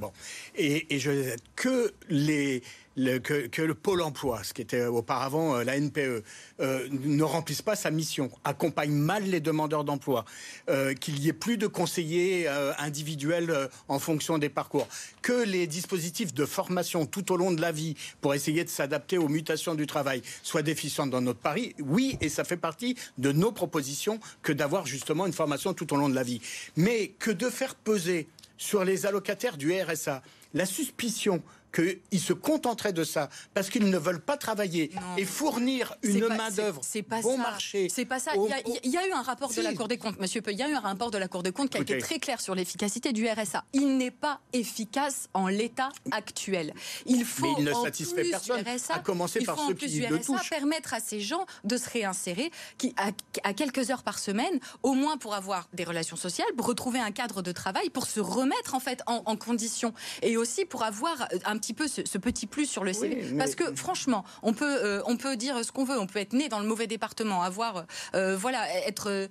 [0.57, 2.63] Et, et je que les
[2.99, 6.25] que, le pôle emploi, ce qui était auparavant euh, la NPE,
[6.61, 10.25] euh, ne remplisse pas sa mission, accompagne mal les demandeurs d'emploi,
[10.69, 14.89] euh, qu'il y ait plus de conseillers individuels en fonction des parcours,
[15.23, 19.19] que les dispositifs de formation tout au long de la vie pour essayer de s'adapter
[19.19, 21.75] aux mutations du travail soient déficients dans notre Paris.
[21.81, 25.97] Oui, et ça fait partie de nos propositions que d'avoir justement une formation tout au
[25.97, 26.41] long de la vie.
[26.77, 30.23] Mais que de faire peser sur les allocataires du RSA
[30.55, 31.43] la suspicion
[31.73, 36.81] qu'ils se contenteraient de ça parce qu'ils ne veulent pas travailler et fournir une main-d'œuvre
[37.23, 37.43] bon ça.
[37.43, 37.89] marché.
[37.91, 38.33] C'est pas ça.
[38.35, 40.63] Il y, a, eu un rapport de la Cour des comptes, monsieur Peu, il y
[40.63, 42.55] a eu un rapport de la Cour des comptes qui a été très clair sur
[42.55, 43.65] l'efficacité du RSA.
[43.73, 46.75] Il n'est pas efficace en l'état actuel.
[47.07, 50.51] Il faut Mais il ne satisfait personne, RSA, à commencer par ceux qui le touchent.
[50.51, 55.17] permettre à ces gens de se réinsérer qui, à, quelques heures par semaine, au moins
[55.17, 58.81] pour avoir des relations sociales, pour retrouver un cadre de travail, pour se remettre en
[58.81, 59.93] fait en, en condition
[60.23, 63.35] et aussi pour avoir un petit peu ce, petit plus sur le CV.
[63.37, 66.33] Parce que franchement, on peut, euh, on peut dire ce qu'on veut, on peut être
[66.33, 67.85] né dans le mauvais département, avoir,
[68.15, 69.27] euh, voilà, être euh,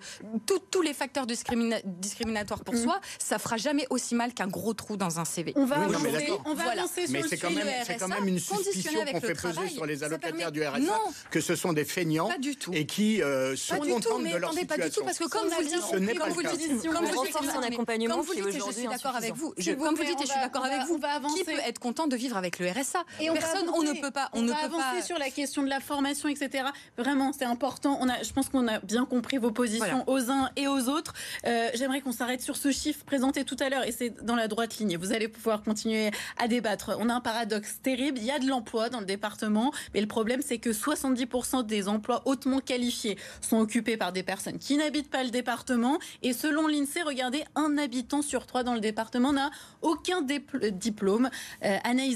[0.72, 2.84] tous les facteurs discriminatoires pour mm.
[2.84, 5.54] soi, ça fera jamais aussi mal qu'un gros trou dans un CV.
[5.56, 7.68] On va avancer, on va avancer mais c'est quand, même,
[8.00, 11.00] quand même une suspicion qu'on fait peser sur les allocataires du RSA
[11.32, 12.30] que ce sont des feignants
[12.74, 14.68] et qui se contentent de leur situation.
[14.68, 18.74] Pas du tout, parce que comme vous dites, comme vous dites, comme vous dites, je
[18.74, 19.54] suis d'accord avec vous.
[19.80, 21.00] Comme vous dites, je suis d'accord avec vous.
[21.36, 24.30] Qui peut être content de vivre avec le RSA Et Personne, on, ne peut pas.
[24.34, 26.66] On, ne peut avancer sur la question de la formation, etc.
[26.98, 27.98] Vraiment, c'est important.
[28.02, 31.14] On a, je pense qu'on a bien compris vos positions aux uns et aux autres.
[31.46, 34.48] Euh, j'aimerais qu'on s'arrête sur ce chiffre présenté tout à l'heure, et c'est dans la
[34.48, 34.98] droite ligne.
[34.98, 36.98] Vous allez pouvoir continuer à débattre.
[37.00, 38.18] On a un paradoxe terrible.
[38.18, 41.88] Il y a de l'emploi dans le département, mais le problème, c'est que 70% des
[41.88, 46.00] emplois hautement qualifiés sont occupés par des personnes qui n'habitent pas le département.
[46.22, 49.52] Et selon l'INSEE, regardez, un habitant sur trois dans le département n'a
[49.82, 51.30] aucun diplôme.
[51.64, 52.07] Euh, Anaïs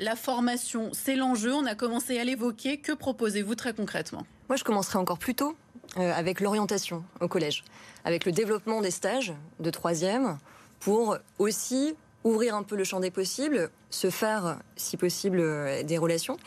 [0.00, 1.52] La formation, c'est l'enjeu.
[1.52, 2.78] On a commencé à l'évoquer.
[2.78, 4.26] Que proposez-vous très concrètement?
[4.48, 5.56] Moi, je commencerai encore plus tôt
[5.98, 7.64] euh, avec l'orientation au collège,
[8.04, 10.38] avec le développement des stages de troisième
[10.80, 15.98] pour aussi ouvrir un peu le champ des possibles, se faire, si possible, euh, des
[15.98, 16.38] relations.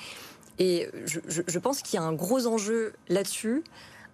[0.60, 3.64] Et je, pense qu'il y a un gros enjeu là-dessus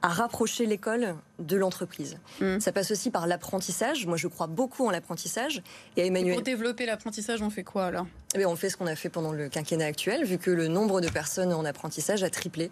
[0.06, 2.20] à rapprocher l'école de l'entreprise.
[2.40, 2.60] Mm.
[2.60, 4.06] Ça passe aussi par l'apprentissage.
[4.06, 5.64] Moi, je crois beaucoup en l'apprentissage.
[5.98, 6.36] Et, Emmanuel...
[6.36, 8.06] pour développer l'apprentissage, on fait quoi alors?
[8.36, 11.02] Eh On fait ce qu'on a fait pendant le quinquennat actuel, vu que le nombre
[11.02, 12.70] de personnes en apprentissage a triplé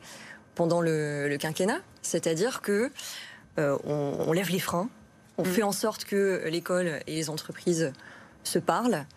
[0.53, 1.79] pendant le, quinquennat.
[2.03, 2.91] C'est-à-dire que
[3.57, 4.87] euh, on, lève les freins,
[5.39, 5.47] on mm.
[5.47, 7.93] fait en sorte que l'école et les entreprises
[8.43, 9.07] se parlent.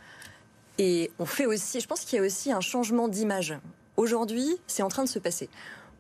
[0.79, 3.59] Et on fait aussi, je pense qu'il y a aussi un changement d'image.
[3.99, 5.51] Aujourd'hui, c'est en train de se passer.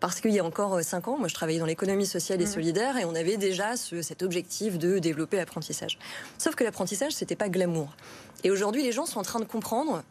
[0.01, 2.45] Parce qu'il y a encore euh, cinq ans, moi je travaillais dans l'économie sociale et
[2.45, 2.49] mmh.
[2.49, 5.99] solidaire et on avait déjà cet objectif de développer l'apprentissage.
[6.39, 7.97] Sauf que l'apprentissage, c'était pas glamour.
[8.45, 10.03] Et aujourd'hui, les gens sont en train de comprendre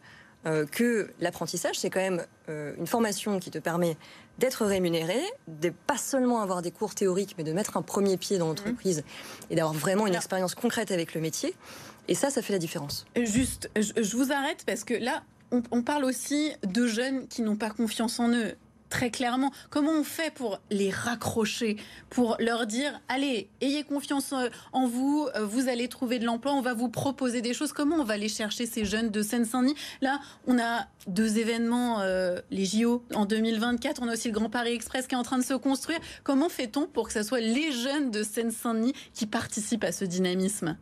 [0.45, 3.97] euh, que l'apprentissage, c'est quand même euh, une formation qui te permet
[4.37, 8.37] d'être rémunéré, de pas seulement avoir des cours théoriques, mais de mettre un premier pied
[8.37, 9.51] dans l'entreprise mmh.
[9.51, 11.55] et d'avoir vraiment une expérience concrète avec le métier.
[12.07, 13.05] Et ça, ça fait la différence.
[13.15, 17.69] Juste, je, vous arrête parce que là, on, parle aussi de jeunes qui n'ont pas
[17.69, 18.55] confiance en eux
[18.95, 19.51] très clairement.
[19.71, 21.75] Comment on fait pour les raccrocher,
[22.09, 24.33] pour leur dire, allez, ayez confiance
[24.71, 27.73] en vous, vous allez trouver de l'emploi, on va vous proposer des choses.
[27.73, 29.75] Comment on va aller chercher ces jeunes de Seine-Saint-Denis?
[29.99, 34.49] Là, on a deux événements, euh, les JO en 2024, on a aussi le Grand
[34.49, 35.99] Paris Express qui est en train de se construire.
[36.23, 40.77] Comment fait-on pour que ce soit les jeunes de Seine-Saint-Denis qui participent à ce dynamisme?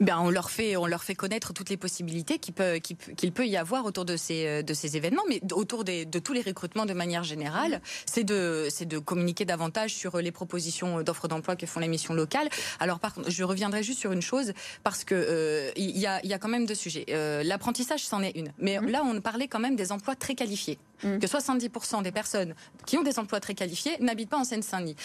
[0.00, 3.46] Ben, on leur fait on leur fait connaître toutes les possibilités qu'il peut qu'il peut
[3.46, 6.42] y avoir autour de ces euh, de ces événements, mais autour des, de tous les
[6.42, 11.56] recrutements de manière générale, c'est de c'est de communiquer davantage sur les propositions d'offres d'emploi
[11.56, 12.48] que font les missions locales.
[12.80, 16.20] Alors par contre, je reviendrai juste sur une chose parce que euh, il y a
[16.24, 17.04] il y a quand même deux sujets.
[17.10, 18.88] Euh, l'apprentissage, c'en est une, mais mmh.
[18.88, 20.78] là on parlait quand même des emplois très qualifiés.
[21.02, 21.18] Mmh.
[21.18, 22.54] Que 70% des personnes
[22.86, 24.96] qui ont des emplois très qualifiés n'habitent pas en Seine-Saint-Denis.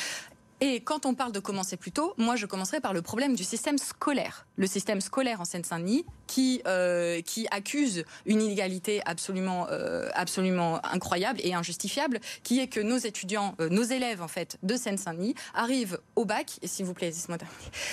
[0.62, 3.44] Et quand on parle de commencer plus tôt, moi je commencerai par le problème du
[3.44, 4.48] système scolaire.
[4.56, 11.40] Le système scolaire en Seine-Saint-Denis qui, euh, qui accuse une inégalité absolument, euh, absolument incroyable
[11.44, 16.00] et injustifiable, qui est que nos étudiants, euh, nos élèves en fait de Seine-Saint-Denis arrivent
[16.16, 17.12] au bac, et s'il vous plaît,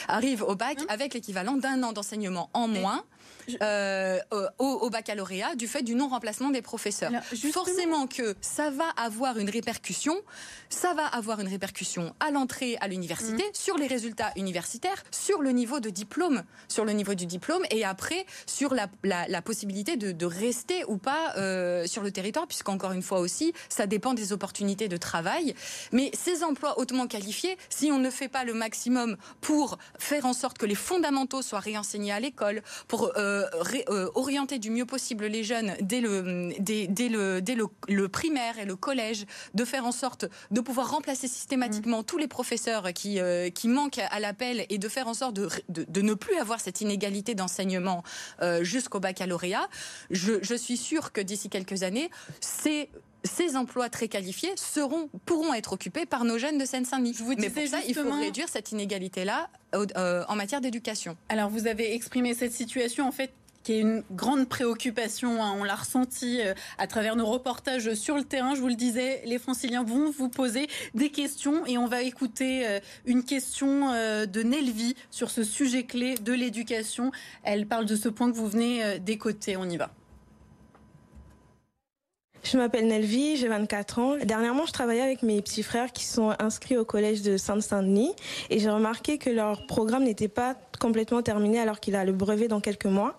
[0.09, 3.05] arrivent au bac hein avec l'équivalent d'un an d'enseignement en moins.
[3.63, 4.19] Euh,
[4.59, 7.11] au, baccalauréat du fait du non-remplacement des professeurs.
[7.53, 10.15] Forcément que ça va avoir une répercussion,
[10.69, 13.55] ça va avoir une répercussion à l'entrée à l'université, mm.
[13.55, 17.85] sur les résultats universitaires, sur le niveau de diplôme, sur le niveau du diplôme, et
[17.85, 22.93] après sur la, la, possibilité de, de, rester ou pas euh, sur le territoire, puisqu'encore
[22.93, 25.55] une fois aussi, ça dépend des opportunités de travail.
[25.93, 30.33] Mais ces emplois hautement qualifiés, si on ne fait pas le maximum pour faire en
[30.33, 33.47] sorte que les fondamentaux soient réenseignés à l'école, pour euh, euh,
[33.89, 38.65] euh, orienter du mieux possible les jeunes dès le, dès, le, dès le, primaire et
[38.65, 39.25] le collège,
[39.55, 42.05] de faire en sorte de pouvoir remplacer systématiquement mm.
[42.05, 45.49] tous les professeurs qui, euh, qui manquent à l'appel et de faire en sorte de,
[45.69, 48.03] de, ne plus avoir cette inégalité d'enseignement
[48.61, 49.69] jusqu'au baccalauréat.
[50.11, 52.11] Je, je suis sûre que d'ici quelques années,
[52.41, 52.89] c'est
[53.25, 57.17] ces emplois très qualifiés seront, pourront être occupés par nos jeunes de Seine-Saint-Denis.
[57.39, 61.17] Mais pour ça, il faut réduire cette inégalité-là euh, en matière d'éducation.
[61.29, 65.43] Alors, vous avez exprimé cette situation, en fait, qui est une grande préoccupation.
[65.43, 65.55] Hein.
[65.57, 68.57] On l'a ressenti euh, à travers nos reportages sur le terrain.
[68.57, 72.67] Je vous le disais, les franciliens vont vous poser des questions et on va écouter
[72.67, 77.13] euh, une question de Nelvi sur ce sujet clé de l'éducation.
[77.45, 79.57] Elle parle de ce point que vous venez d'écouter.
[79.57, 79.91] On y va.
[82.43, 84.17] Je m'appelle Nelvi, j'ai 24 ans.
[84.25, 88.13] Dernièrement, je travaillais avec mes petits frères qui sont inscrits au collège de Sainte-Saint-Denis
[88.51, 92.49] et j'ai remarqué que leur programme n'était pas complètement terminé alors qu'il a le brevet
[92.49, 93.17] dans quelques mois.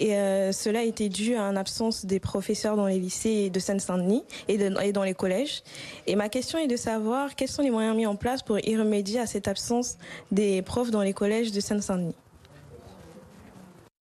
[0.00, 4.24] Et euh, cela était dû à une absence des professeurs dans les lycées de Sainte-Saint-Denis
[4.48, 5.62] et, et dans les collèges.
[6.08, 8.76] Et ma question est de savoir quels sont les moyens mis en place pour y
[8.76, 9.98] remédier à cette absence
[10.32, 12.16] des profs dans les collèges de Sainte-Saint-Denis.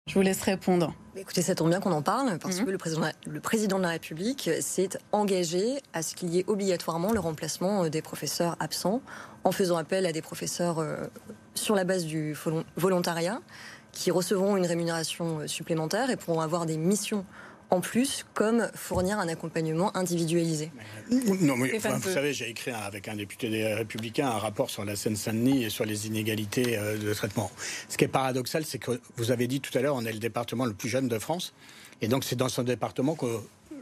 [0.08, 0.94] Je vous laisse répondre.
[1.16, 2.64] Écoutez, ça tombe bien qu'on en parle parce mhm.
[2.66, 6.44] que le président, le président de la République s'est engagé à ce qu'il y ait
[6.46, 9.02] obligatoirement le remplacement euh, des professeurs absents
[9.44, 10.96] en faisant appel à des professeurs euh,
[11.54, 12.34] sur la base du
[12.76, 13.40] volontariat
[13.92, 17.26] qui recevront une rémunération euh, supplémentaire et pourront avoir des missions
[17.70, 20.70] en plus, comme fournir un accompagnement individualisé.
[21.40, 24.96] Non, mais, vous savez, j'ai écrit avec un député des Républicains un rapport sur la
[24.96, 27.50] Seine-Saint-Denis et sur les inégalités euh, de traitement.
[27.88, 30.18] Ce qui est paradoxal, c'est que vous avez dit tout à l'heure, on est le
[30.18, 31.52] département le plus jeune de France,
[32.00, 33.26] et donc c'est dans ce département que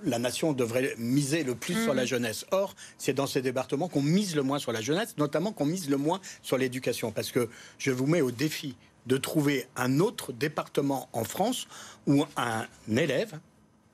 [0.05, 2.07] la nation devrait miser le plus sur la mmh.
[2.07, 2.47] jeunesse.
[2.51, 5.89] Or, c'est dans ces départements qu'on mise le moins sur la jeunesse, notamment qu'on mise
[5.89, 7.12] le moins sur l'éducation.
[7.12, 8.76] Parce que je vous mets au défi
[9.07, 11.66] de trouver un autre département en France
[12.07, 13.39] où un élève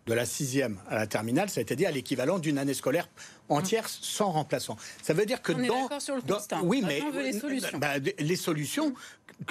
[0.07, 3.09] de la sixième à la terminale, c'est-à-dire l'équivalent d'une année scolaire
[3.55, 4.77] entière sans remplaçant.
[5.03, 7.23] Ça veut dire que On est dans, d'accord sur le dans- oui, mais on veut
[7.23, 7.79] les solutions.
[7.79, 8.95] bah, les solutions,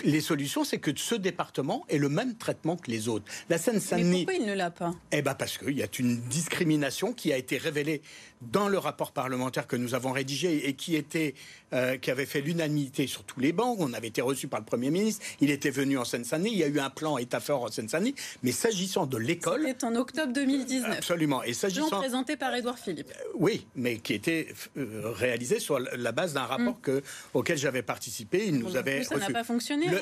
[0.03, 3.25] les solutions, c'est que ce département ait le même traitement que les autres.
[3.49, 4.93] La Mais Seine-Saint-Denis, pourquoi il ne l'a pas?
[5.11, 8.01] Eh ben parce qu'il y a une discrimination qui a été révélée
[8.41, 11.35] dans le rapport parlementaire que nous avons rédigé et qui était,
[11.73, 13.77] euh, qui avait fait l'unanimité sur tous les bancs.
[13.79, 15.23] On avait été reçu par le Premier ministre.
[15.41, 16.51] Il était venu en Seine-Saint-Denis.
[16.53, 18.15] Il y a eu un plan État fort en Seine-Saint-Denis.
[18.41, 20.97] Mais s'agissant de l'école, C'était en octobre 2019.
[20.97, 21.43] absolument.
[21.43, 23.11] Et s'agissant, présenté par Édouard Philippe.
[23.35, 27.01] oui, mais qui était euh, réalisé sur la base d'un rapport que,
[27.33, 28.45] auquel j'avais participé.
[28.47, 29.87] Il nous Bon, avait ça n'a pas fonctionné.
[29.89, 30.01] Le-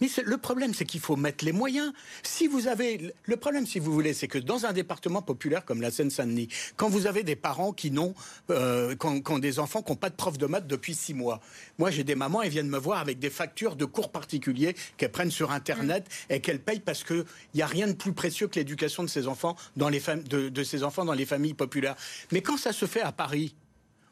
[0.00, 1.92] mais le problème, c'est qu'il faut mettre les moyens.
[2.24, 5.80] Si vous avez le problème, si vous voulez, c'est que dans un département populaire comme
[5.80, 8.12] la Seine-Saint-Denis, quand vous avez des parents qui n'ont,
[8.50, 11.40] euh, ont des enfants qui n'ont pas de prof de maths depuis six mois.
[11.78, 15.12] Moi, j'ai des mamans, elles viennent me voir avec des factures de cours particuliers qu'elles
[15.12, 18.48] prennent sur Internet et qu'elles payent parce que il y a rien de plus précieux
[18.48, 21.96] que l'éducation de ces enfants dans les de, de ces enfants dans les familles populaires.
[22.32, 23.54] Mais quand ça se fait à Paris,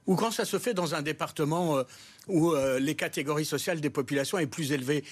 [0.06, 1.84] ou quand ça se fait dans un département euh,
[2.28, 5.04] où euh, les catégories sociales des populations est plus élevée,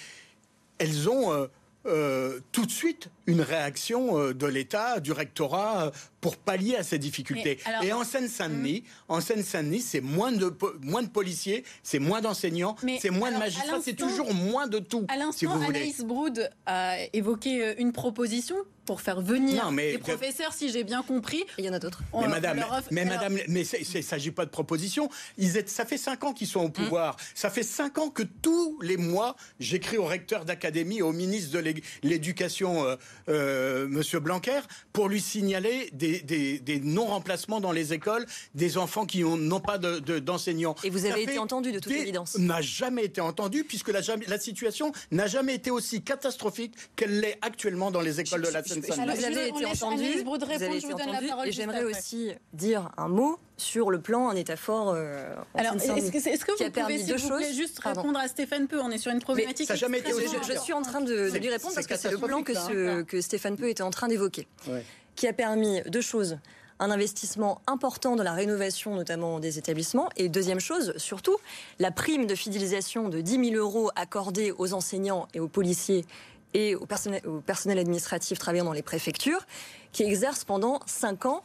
[0.78, 1.49] elles ont
[1.86, 5.91] euh, tout de suite une réaction euh, de l'État, du rectorat, euh,
[6.21, 7.59] pour pallier à ces difficultés.
[7.64, 10.53] Alors- Et en Seine-Saint-Denis, en Seine-Saint-Denis, c'est moins de
[10.83, 14.79] moins de policiers, c'est moins d'enseignants, c'est moins alors, de magistrats, c'est toujours moins de
[14.79, 15.07] tout.
[15.09, 15.79] À si l'instant, vous voulez.
[15.81, 20.68] Anaïs Broud a évoqué euh, une proposition pour faire venir Non, mais- des professeurs, si
[20.71, 21.45] j'ai bien compris.
[21.59, 22.03] Il y en a d'autres.
[22.21, 25.09] Mais madame, offre- mais alors, madame, mais c'est- c'est- il ne s'agit pas de proposition.
[25.39, 26.73] Ils ça fait cinq ans qu'ils sont au Hum.
[26.73, 27.16] pouvoir.
[27.35, 31.61] Ça fait cinq ans que tous les mois, j'écris au recteur d'académie, au ministre de
[31.61, 32.85] l'é- l'éducation,
[33.28, 34.61] euh, Monsieur Blanquer,
[34.92, 39.61] pour lui signaler des, des- des non-remplacements dans les écoles, des enfants qui ont- n'ont
[39.61, 40.74] pas de- de- d'enseignants.
[40.84, 42.36] Et vous avez été entendu de toute des- évidence.
[42.38, 44.02] N'a jamais été entendu puisque la,
[44.38, 49.16] situation n'a jamais été aussi catastrophique qu'elle l'est actuellement dans les écoles de la Seine-Saint-Denis.
[49.16, 50.04] Vous avez été entendu.
[50.24, 53.38] Vous avez je été vous donne la entendu, parole Et j'aimerais aussi dire un mot
[53.61, 54.92] sur le plan en état fort.
[54.94, 58.00] euh, Alors, est-ce que, vous pouvez, s'il vous plaît, juste Pardon.
[58.02, 59.66] répondre à Stéphane Peu On est sur une problématique.
[59.68, 62.11] ça a jamais été Je, je suis en train de, lui répondre parce que c'est
[62.11, 64.84] le plan que, ce- que Stéphane Peu était en train d'évoquer, Ouais.
[65.16, 66.38] qui a permis deux choses.
[66.82, 70.08] Un investissement important dans la rénovation, notamment des établissements.
[70.16, 71.36] Et deuxième chose, surtout,
[71.78, 76.06] la prime de fidélisation de 10 000 euros accordée aux enseignants et aux policiers
[76.54, 79.46] et au personnel, au personnel administratif travaillant dans les préfectures,
[79.92, 81.44] qui exercent pendant 5 ans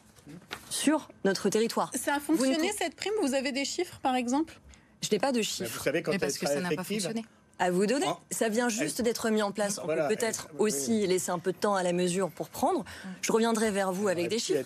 [0.70, 1.92] sur notre territoire.
[1.96, 3.14] Ça a fonctionné cette prime?
[3.22, 4.60] Vous avez des chiffres, par exemple?
[5.02, 6.70] Je n'ai pas de Mais chiffres Vous savez quand Mais elle parce que ça n'a
[6.76, 7.24] pas fonctionné.
[7.60, 8.08] à vous donner.
[8.10, 8.18] Oh.
[8.32, 9.80] Ça vient juste d'être mis en place.
[9.82, 10.08] On Voilà.
[10.08, 10.72] peut peut-être Oui.
[10.72, 12.84] aussi laisser un peu de temps à la mesure pour prendre.
[13.22, 14.64] Je reviendrai vers vous avec des chiffres.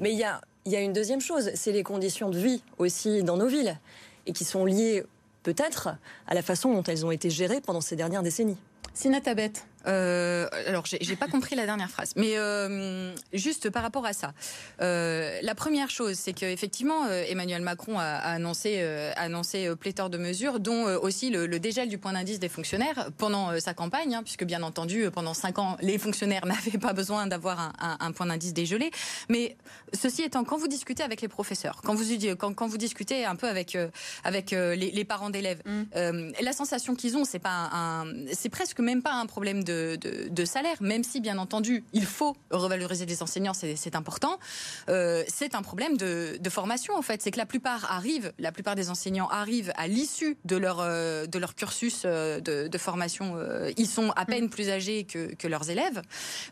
[0.00, 2.62] Mais il y a, il y a une deuxième chose, c'est les conditions de vie
[2.78, 3.78] aussi dans nos villes
[4.26, 5.04] et qui sont liées
[5.42, 5.88] peut-être
[6.26, 8.58] à la façon dont elles ont été gérées pendant ces dernières décennies.
[8.92, 9.52] Sina Tabet.
[9.86, 14.32] Euh, alors, j'ai pas compris la dernière phrase, mais euh, juste par rapport à ça,
[14.80, 20.10] euh, la première chose, c'est qu'effectivement, euh, Emmanuel Macron a, a annoncé, a annoncé pléthore
[20.10, 24.14] de mesures, dont aussi le, le dégel du point d'indice des fonctionnaires pendant sa campagne,
[24.14, 27.96] hein, puisque bien entendu, pendant cinq ans, les fonctionnaires n'avaient pas besoin d'avoir un, un-
[28.00, 28.90] un point d'indice dégelé.
[29.28, 29.56] Mais
[29.94, 32.04] ceci étant, quand vous discutez avec les professeurs, quand vous
[32.38, 33.76] quand, quand vous discutez un peu avec
[34.24, 36.32] avec les, les parents d'élèves, Mm.
[36.40, 40.44] la sensation qu'ils ont, c'est pas c'est presque même pas un problème de, de, de
[40.44, 44.38] salaire, même si bien entendu il faut revaloriser les enseignants, c'est important.
[44.88, 47.22] Euh, c'est un problème de, de formation en fait.
[47.22, 51.26] C'est que la plupart arrivent, la plupart des enseignants arrivent à l'issue de leur euh,
[51.26, 53.36] de leur cursus euh, de, formation.
[53.76, 56.00] ils sont à peine plus âgés que, que leurs élèves.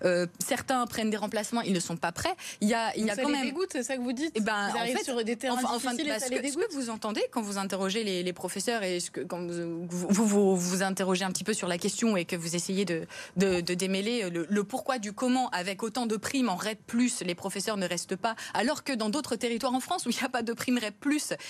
[0.05, 2.35] Euh, certains prennent des remplacements, ils ne sont pas prêts.
[2.61, 4.13] Il y a il y a ça quand les même dégoûte, c'est ça que vous
[4.13, 6.37] dites Eh ben, en fait, sur des terrains Enfin, enfin, difficiles et parce ça les
[6.37, 9.21] que, ce dégoûte que vous entendez quand vous interrogez les, les professeurs et ce que,
[9.21, 12.55] quand vous vous, vous vous interrogez un petit peu sur la question et que vous
[12.57, 13.07] essayez de,
[13.37, 16.79] de, de démêler le, le pourquoi du comment avec autant de primes en REP+,
[17.25, 20.23] les professeurs ne restent pas, alors que dans d'autres territoires en France où il n'y
[20.25, 20.95] a pas de prime REP+,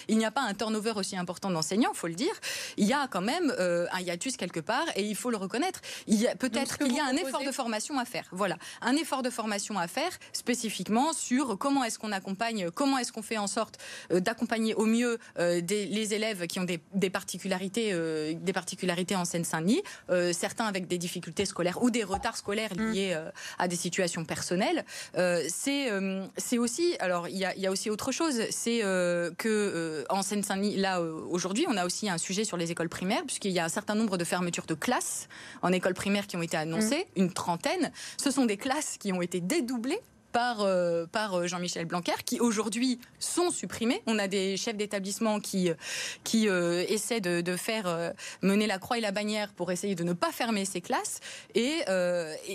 [0.08, 2.34] il n'y a pas un turnover aussi important d'enseignants, faut le dire,
[2.76, 5.80] il y a quand même euh, un hiatus quelque part et il faut le reconnaître.
[6.06, 8.28] Il y a peut-être qu'il y a un effort de formation à faire.
[8.32, 13.12] Voilà, un effort de formation à faire spécifiquement sur comment est-ce qu'on accompagne, comment est-ce
[13.12, 13.78] qu'on fait en sorte
[14.12, 17.94] euh, d'accompagner au mieux euh, des, les élèves qui ont des, des particularités,
[18.34, 19.82] des particularités en Seine-Saint-Denis,
[20.32, 24.84] certains avec des difficultés scolaires ou des retards scolaires liés euh, à des situations personnelles.
[25.16, 28.42] Euh, c'est euh, c'est aussi, alors il y a, il y a aussi autre chose,
[28.50, 28.80] c'est
[29.38, 33.52] que en Seine-Saint-Denis, là aujourd'hui, on a aussi un sujet sur les écoles primaires puisqu'il
[33.52, 35.28] y a un certain nombre de fermetures de classes
[35.62, 37.90] en école primaire qui ont été annoncées, une trentaine.
[38.22, 40.00] Ce sont des classes qui ont été dédoublées
[40.38, 40.64] par,
[41.10, 44.02] par Jean-Michel Blanquer, qui aujourd'hui sont supprimés.
[44.06, 45.70] On a des chefs d'établissement qui,
[46.22, 48.12] qui essaient de, de faire
[48.42, 51.18] mener la croix et la bannière pour essayer de ne pas fermer ces classes.
[51.56, 51.80] Et,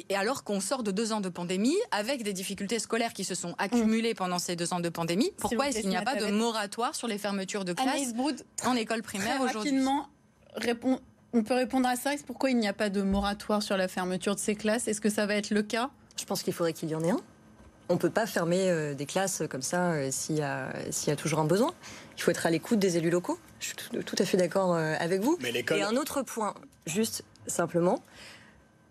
[0.09, 3.35] et alors qu'on sort de deux ans de pandémie, avec des difficultés scolaires qui se
[3.35, 6.31] sont accumulées pendant ces deux ans de pandémie, pourquoi est-ce qu'il n'y a pas de
[6.31, 8.13] moratoire sur les fermetures de classes
[8.63, 9.73] en école primaire aujourd'hui
[11.35, 14.35] on peut répondre à ça Pourquoi il n'y a pas de moratoire sur la fermeture
[14.35, 14.87] de ces classes?
[14.87, 15.89] Est-ce que ça va être le cas?
[16.19, 17.19] Je pense qu'il faudrait qu'il y en ait un.
[17.89, 21.39] On ne peut pas fermer euh, des classes comme ça euh, s'il y, a toujours
[21.39, 21.73] un besoin.
[22.17, 23.37] Il faut être à l'écoute des élus locaux.
[23.59, 25.37] Je suis tout, à fait d'accord euh, avec vous.
[25.43, 26.53] Et un autre point,
[26.85, 28.01] juste simplement,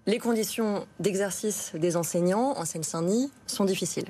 [0.06, 4.08] les conditions d'exercice des enseignants en Seine-Saint-Denis sont difficiles.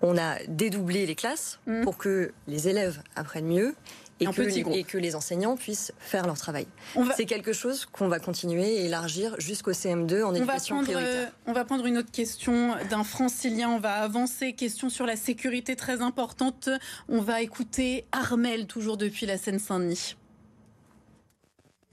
[0.00, 1.82] On a dédoublé les classes mmh.
[1.82, 3.74] pour que les élèves apprennent mieux
[4.22, 6.66] et que, les, et que, les, enseignants puissent faire leur travail.
[7.16, 11.28] C'est quelque chose qu'on va continuer et élargir jusqu'au CM2 en éducation on prioritaire.
[11.28, 13.70] Euh, on va prendre une autre question d'un francilien.
[13.70, 14.52] On va avancer.
[14.52, 16.68] Question sur la sécurité très importante.
[17.08, 20.16] On va écouter Armel, toujours depuis la Seine-Saint-Denis.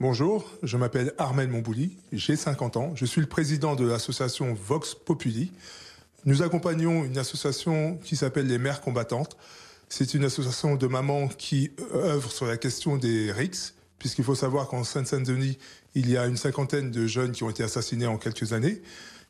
[0.02, 4.94] Bonjour, je m'appelle Armel Monbouli, j'ai 50 ans, je suis le président de l'association Vox
[4.94, 5.52] Populi.
[6.24, 9.36] Nous accompagnons une association qui s'appelle les Mères combattantes.
[9.92, 14.68] C'est une association de mamans qui œuvre sur la question des RICS, puisqu'il faut savoir
[14.68, 15.58] qu'en Seine-Saint-Denis,
[15.96, 18.82] il y a une cinquantaine de jeunes qui ont été assassinés en quelques années.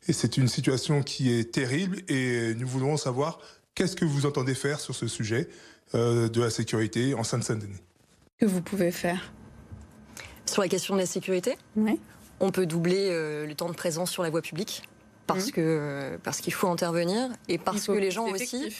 [0.07, 3.39] Et c'est une situation qui est terrible et nous voulons savoir
[3.73, 5.49] qu'est-ce que vous entendez faire sur ce sujet
[5.95, 7.81] euh, de la sécurité en Seine-Saint-Denis.
[8.39, 9.33] Que vous pouvez faire?
[10.45, 11.99] Sur la question de la sécurité, oui.
[12.39, 14.83] on peut doubler euh, le temps de présence sur la voie publique
[15.25, 15.51] parce mmh.
[15.51, 18.75] que euh, parce qu'il faut intervenir et parce que les gens aussi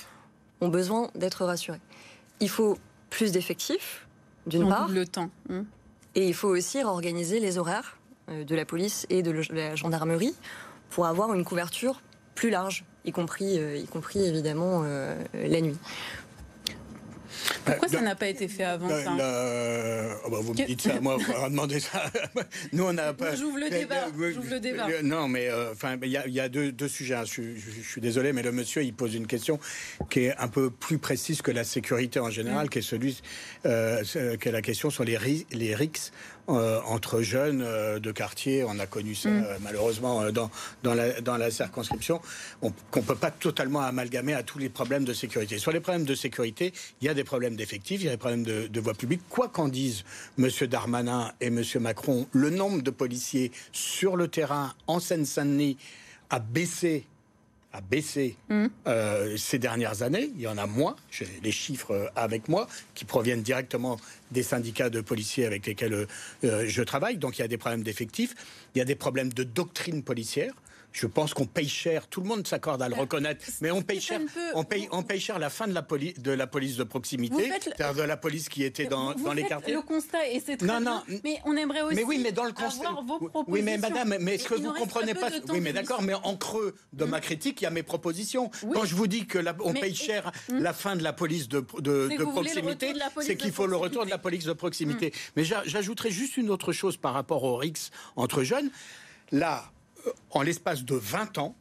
[0.61, 1.81] ont besoin d'être rassurés.
[2.39, 2.77] Il faut
[3.09, 4.07] plus d'effectifs,
[4.47, 4.89] d'une part.
[4.89, 5.29] Le temps.
[5.49, 5.61] Mmh.
[6.15, 7.97] Et il faut aussi réorganiser les horaires
[8.29, 10.35] euh, de la police et de la gendarmerie
[10.89, 12.01] pour avoir une couverture
[12.35, 14.83] plus large, y compris, y compris évidemment
[15.33, 15.77] la nuit.
[17.65, 19.13] Pourquoi ça n'a pas été fait avant ça
[20.25, 22.11] oh bah, Vous me dites ça, moi, vous demander ça.
[22.73, 23.35] Nous, on n'a pas.
[23.35, 24.07] J'ouvre le débat.
[24.15, 24.87] le débat.
[25.03, 27.15] Non, mais euh, enfin, il y, a, deux, sujets.
[27.15, 27.23] Hein.
[27.25, 27.41] Je,
[27.83, 29.59] suis désolé, mais le monsieur, il pose une question
[30.09, 33.21] qui est un peu plus précise que la sécurité en général, qui est celui,
[33.65, 35.17] euh, qui est la question sur les,
[35.51, 38.63] les RICS euh, entre jeunes euh, de quartier.
[38.63, 39.43] On a connu ça mm.
[39.43, 40.49] euh, malheureusement dans,
[40.83, 42.21] dans, la, dans la circonscription,
[42.59, 45.57] qu'on ne peut pas totalement amalgamer à tous les problèmes de sécurité.
[45.57, 48.17] Sur les problèmes de sécurité, il y a des problèmes d'effectifs, il y a des
[48.17, 49.21] problèmes de, de voie publique.
[49.29, 50.03] Quoi qu'en disent
[50.37, 50.49] M.
[50.67, 51.63] Darmanin et M.
[51.79, 55.77] Macron, le nombre de policiers sur le terrain en Seine-Saint-Denis
[56.29, 57.05] a baissé
[57.73, 58.65] a baissé mmh.
[58.87, 60.31] euh, ces dernières années.
[60.35, 60.95] Il y en a moins.
[61.09, 63.97] J'ai les chiffres euh, avec moi qui proviennent directement
[64.31, 66.07] des syndicats de policiers avec lesquels
[66.43, 67.17] euh, je travaille.
[67.17, 68.35] Donc il y a des problèmes d'effectifs.
[68.75, 70.53] Il y a des problèmes de doctrine policière.
[70.91, 72.07] Je pense qu'on paye cher.
[72.07, 74.19] Tout le monde s'accorde à le reconnaître, mais on paye cher.
[74.55, 77.49] On paye, on paye cher la fin de la police de la police de proximité,
[77.79, 79.73] de la police qui était dans, dans les quartiers.
[79.73, 81.95] Le constat et c'est très non, non, mais on aimerait aussi.
[81.95, 82.89] Mais oui, mais dans le constat.
[83.47, 86.75] Oui, mais madame, mais est-ce que vous comprenez pas Oui, mais d'accord, mais en creux
[86.93, 88.49] de ma critique, il y a mes propositions.
[88.73, 90.61] Quand je vous dis que on paye cher hum.
[90.61, 94.09] la fin de la police de, de, de proximité, c'est qu'il faut le retour de
[94.09, 95.07] la police de proximité.
[95.07, 95.31] Hum.
[95.35, 98.69] Mais j'ajouterais juste une autre chose par rapport au RIX entre jeunes.
[99.31, 99.80] Là, euh,
[100.31, 101.55] en l'espace de 20 ans,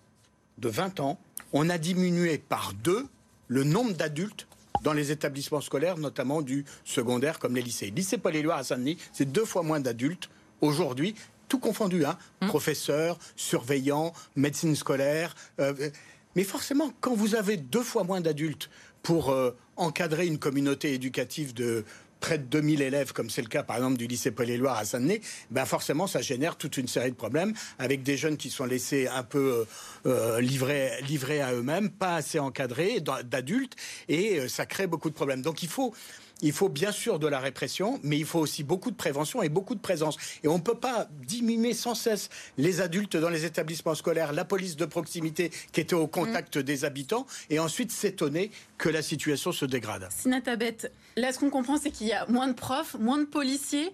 [0.58, 1.18] de 20 ans,
[1.52, 3.06] on a diminué par deux
[3.48, 4.46] le nombre d'adultes
[4.82, 7.92] dans les établissements scolaires, notamment du secondaire comme les lycées.
[7.94, 10.30] Lycée Paul-Éluard à Saint-Denis, c'est deux fois moins d'adultes
[10.60, 11.14] aujourd'hui,
[11.48, 12.46] tout confondu, hein, mmh.
[12.46, 15.34] professeurs, surveillants, médecine scolaire.
[15.58, 15.90] Euh,
[16.36, 18.70] mais forcément, quand vous avez deux fois moins d'adultes
[19.02, 21.84] pour euh, encadrer une communauté éducative de
[22.20, 25.20] près de 2000 élèves, comme c'est le cas par exemple du lycée Paul-et-Loire à Saint-Denis,
[25.50, 29.08] ben forcément ça génère toute une série de problèmes avec des jeunes qui sont laissés
[29.08, 29.64] un peu euh,
[30.06, 33.76] euh, livrés, livrés à eux-mêmes, pas assez encadrés d'adultes,
[34.08, 35.42] et euh, ça crée beaucoup de problèmes.
[35.42, 35.94] Donc il faut
[36.42, 39.48] il faut bien sûr de la répression, mais il faut aussi beaucoup de prévention et
[39.48, 40.16] beaucoup de présence.
[40.42, 44.44] Et on ne peut pas diminuer sans cesse les adultes dans les établissements scolaires, la
[44.44, 46.62] police de proximité qui était au contact mm.
[46.62, 50.08] des habitants, et ensuite s'étonner que la situation se dégrade.
[50.10, 53.92] Sinatabet, là ce qu'on comprend, c'est qu'il y a moins de profs, moins de policiers.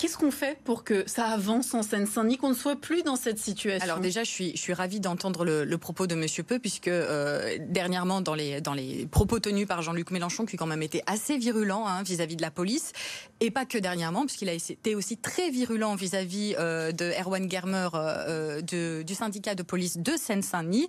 [0.00, 3.38] Qu'est-ce qu'on fait pour que ça avance en Seine-Saint-Denis, qu'on ne soit plus dans cette
[3.38, 6.88] situation Alors déjà, je suis, je suis ravie d'entendre le, propos de Monsieur Peu, puisque
[6.88, 11.02] euh, dernièrement, dans les, dans les propos tenus par Jean-Luc Mélenchon, qui quand même été
[11.06, 12.92] assez virulent hein, vis-à-vis de la police,
[13.40, 17.88] et pas que dernièrement, puisqu'il a été aussi très virulent vis-à-vis euh, de Erwan Germer
[17.92, 20.88] euh, de, du syndicat de police de Seine-Saint-Denis,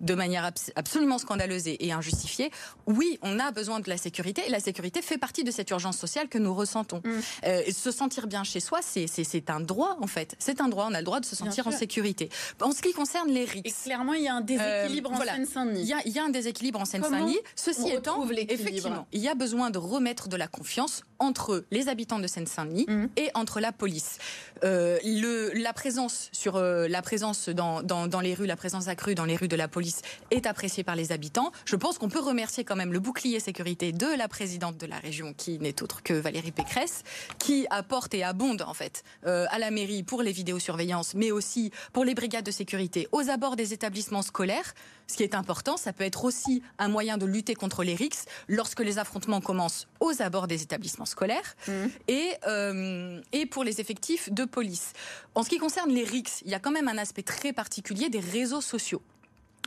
[0.00, 2.52] de manière absolument scandaleuse et, injustifiée.
[2.86, 5.98] Oui, on a besoin de la sécurité, et la sécurité fait partie de cette urgence
[5.98, 7.02] sociale que nous ressentons.
[7.04, 7.72] Mm.
[7.72, 10.36] se sentir bien chez soi, c'est un droit en fait.
[10.38, 12.28] C'est un droit, on a le droit de se sentir en sécurité.
[12.60, 13.84] En ce qui concerne les risques.
[13.84, 15.90] clairement, il y a un déséquilibre en Seine-Saint-Denis.
[16.04, 17.38] Il y, a un déséquilibre en Seine-Saint-Denis.
[17.56, 22.18] Ceci étant, effectivement, il y a besoin de remettre de la confiance entre les habitants
[22.18, 23.06] de Seine-Saint-Denis mmh.
[23.16, 24.18] et entre la police.
[24.64, 28.88] Euh, le, la présence sur euh, la présence dans, dans, dans, les rues, la présence
[28.88, 31.52] accrue dans les rues de la police est appréciée par les habitants.
[31.64, 34.98] Je pense qu'on peut remercier quand même le bouclier sécurité de la présidente de la
[34.98, 37.02] région, qui n'est autre que Valérie Pécresse,
[37.38, 41.70] qui apporte et abonde en fait euh, à la mairie pour les vidéosurveillances, mais aussi
[41.92, 44.74] pour les brigades de sécurité aux abords des établissements scolaires.
[45.06, 48.26] Ce qui est important, ça peut être aussi un moyen de lutter contre les rixes
[48.48, 51.72] lorsque les affrontements commencent aux abords des établissements scolaires mmh.
[52.08, 54.92] et, euh, et pour les effectifs de police.
[55.34, 58.08] En ce qui concerne les rixes, il y a quand même un aspect très particulier
[58.08, 59.02] des réseaux sociaux.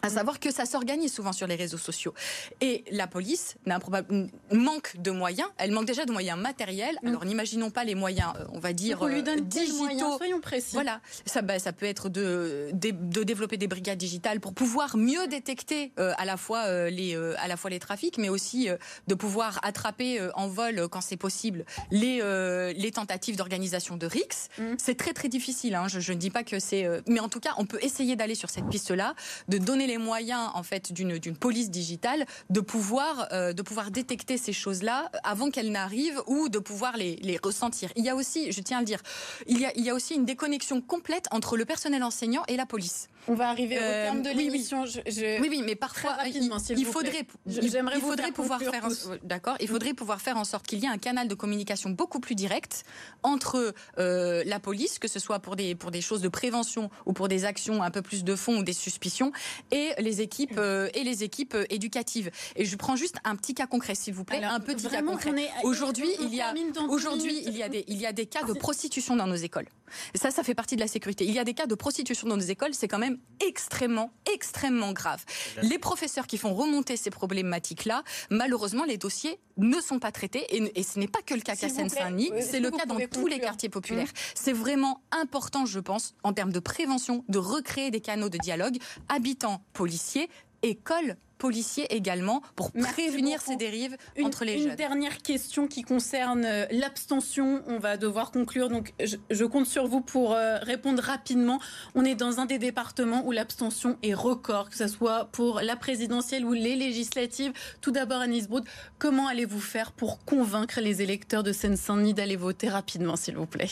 [0.01, 2.13] À savoir que ça s'organise souvent sur les réseaux sociaux.
[2.61, 3.55] Et la police
[4.51, 5.47] manque de moyens.
[5.57, 6.97] Elle manque déjà de moyens matériels.
[7.01, 7.07] Mm.
[7.07, 9.77] Alors n'imaginons pas les moyens, euh, on va dire, on lui donne euh, digitaux.
[9.77, 10.73] Moyens, soyons précis.
[10.73, 11.01] Voilà.
[11.25, 15.91] Ça, bah, ça peut être de, de, développer des brigades digitales pour pouvoir mieux détecter
[15.99, 18.69] euh, à, la fois, les, à la fois les trafics, mais aussi
[19.07, 22.21] de pouvoir attraper en vol, quand c'est possible, les,
[22.73, 24.49] les tentatives d'organisation de RIX.
[24.57, 24.63] Mm.
[24.77, 25.75] C'est très très difficile.
[25.75, 25.87] Hein.
[25.87, 26.87] Je, je, ne dis pas que c'est...
[27.07, 29.15] mais en tout cas, on peut essayer d'aller sur cette piste-là,
[29.47, 34.37] de donner les moyens en fait d'une police digitale de pouvoir euh, de pouvoir détecter
[34.37, 37.89] ces choses-là avant qu'elles n'arrivent ou de pouvoir les, les, ressentir.
[37.95, 39.01] Il y a aussi, je tiens à le dire,
[39.47, 42.55] il y a, il y a aussi une déconnexion complète entre le personnel enseignant et
[42.55, 43.09] la police.
[43.27, 44.83] On va arriver au euh, terme de l'émission.
[44.83, 45.63] Oui, oui.
[45.65, 48.87] mais parfois il, faudrait, il faudrait pouvoir faire,
[49.23, 52.19] d'accord, il faudrait pouvoir faire en sorte qu'il y ait un canal de communication beaucoup
[52.19, 52.83] plus direct
[53.23, 57.13] entre euh, la police, que ce soit pour des pour des choses de prévention ou
[57.13, 59.31] pour des actions un peu plus de fond ou des suspicions,
[59.75, 62.31] et les équipes euh, et les équipes éducatives.
[62.55, 65.33] Et je prends juste un petit cas concret, s'il vous plaît, un petit cas concret.
[65.63, 66.53] Aujourd'hui, il y a
[66.87, 69.67] aujourd'hui il y a des il y a des cas de prostitution dans nos écoles.
[70.13, 71.25] Et ça, ça fait partie de la sécurité.
[71.25, 74.93] Il y a des cas de prostitution dans nos écoles, c'est quand même extrêmement, extrêmement
[74.93, 75.23] grave.
[75.61, 80.45] Les professeurs qui font remonter ces problématiques-là, malheureusement, les dossiers ne sont pas traités.
[80.55, 83.39] Et, ce n'est pas que le cas à Seine-Saint-Denis, c'est le cas dans tous les
[83.39, 84.07] quartiers populaires.
[84.07, 84.33] Mmh.
[84.35, 88.77] C'est vraiment important, je pense, en termes de prévention, de recréer des canaux de dialogue,
[89.09, 90.29] habitants, policiers,
[90.63, 94.69] écoles policiers également pour prévenir ces dérives entre les jeunes.
[94.69, 97.61] Une dernière question qui concerne euh, l'abstention.
[97.67, 98.69] On va devoir conclure.
[98.69, 101.59] Donc, je, compte sur vous pour euh, répondre rapidement.
[101.93, 105.75] On est dans un des départements où l'abstention est record, que ce soit pour la
[105.75, 107.51] présidentielle ou les législatives.
[107.81, 108.63] Tout d'abord, Anis Broud,
[108.97, 113.69] comment allez-vous faire pour convaincre les électeurs de Seine-Saint-Denis d'aller voter rapidement, s'il vous plaît?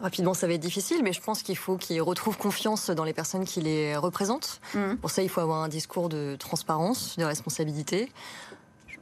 [0.00, 3.12] Rapidement, ça va être difficile, mais je pense qu'il faut qu'ils retrouvent confiance dans les
[3.12, 4.60] personnes qui les représentent.
[4.74, 4.96] Mmh.
[4.96, 8.10] Pour ça, il faut avoir un discours de transparence, de responsabilité.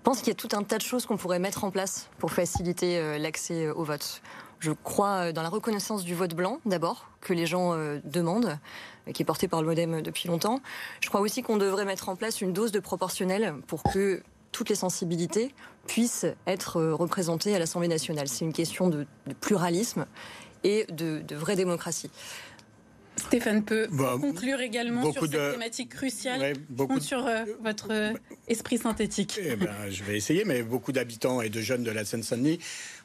[0.02, 2.08] Je pense qu'il y a tout un tas de choses qu'on pourrait mettre en place
[2.18, 4.20] pour faciliter euh, l'accès euh, au vote.
[4.58, 8.58] Je crois euh, dans la reconnaissance du vote blanc, d'abord, que les gens demandent,
[9.14, 10.60] qui est porté par le modem depuis longtemps.
[11.00, 14.70] Je crois aussi qu'on devrait mettre en place une dose de proportionnel pour que toutes
[14.70, 15.54] les sensibilités
[15.86, 18.26] puissent être représentées à l'Assemblée nationale.
[18.26, 20.06] C'est une question de, de pluralisme
[20.64, 22.10] et de, vraie démocratie.
[23.16, 26.54] Stéphane peut bah, conclure également sur cette thématique cruciale.
[26.70, 28.12] beaucoup sur euh, votre euh,
[28.48, 29.38] esprit synthétique.
[29.42, 32.58] Eh ben, je vais essayer, mais beaucoup d'habitants et de jeunes de la Seine-Saint-Denis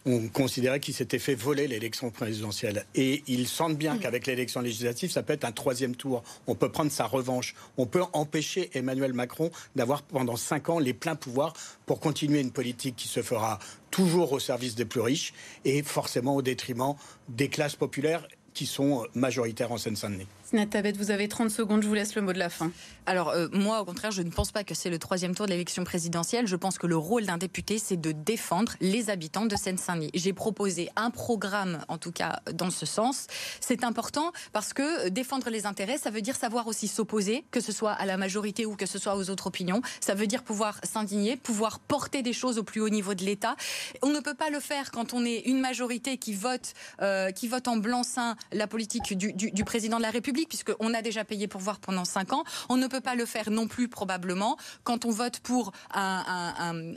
[0.08, 2.86] ont considéré qu'ils s'étaient fait voler l'élection présidentielle.
[2.96, 6.24] Et ils sentent bien qu'avec l'élection législative, ça peut être un troisième tour.
[6.48, 7.56] On peut prendre sa revanche.
[7.78, 11.54] On peut empêcher Emmanuel Macron d'avoir pendant cinq ans les pleins pouvoirs
[11.86, 13.60] pour continuer une politique qui se fera
[13.92, 15.34] toujours au service des plus riches
[15.66, 16.96] et forcément au détriment
[17.30, 20.28] des classes populaires qui sont majoritaires en Seine-Saint-Denis.
[20.70, 22.72] Tabet, vous avez 30 secondes, je vous laisse le mot de la fin.
[23.06, 25.52] Alors, euh, moi, au contraire, je ne pense pas que c'est le troisième tour de
[25.52, 26.48] l'élection présidentielle.
[26.48, 30.10] Je pense que le rôle d'un député, c'est de défendre les habitants de Seine-Saint-Denis.
[30.14, 33.28] J'ai proposé un programme, en tout cas, dans ce sens.
[33.60, 37.74] C'est important parce que défendre les intérêts, ça veut dire savoir aussi s'opposer, que ce
[37.74, 39.82] soit à la majorité ou que ce soit aux autres opinions.
[40.00, 43.58] Ça veut dire pouvoir s'indigner, pouvoir porter des choses au plus haut niveau de l'État.
[44.02, 47.50] On ne peut pas le faire quand on est une majorité qui vote, euh, qui
[47.50, 51.62] vote en blanc-seing la politique du président de la République puisqu'on a déjà payé pour
[51.62, 52.44] voir pendant cinq ans.
[52.70, 56.94] On ne peut pas le faire non plus, probablement, quand on vote pour un,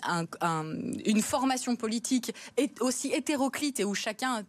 [1.05, 2.33] une formation politique
[2.81, 4.43] aussi hétéroclite et où chacun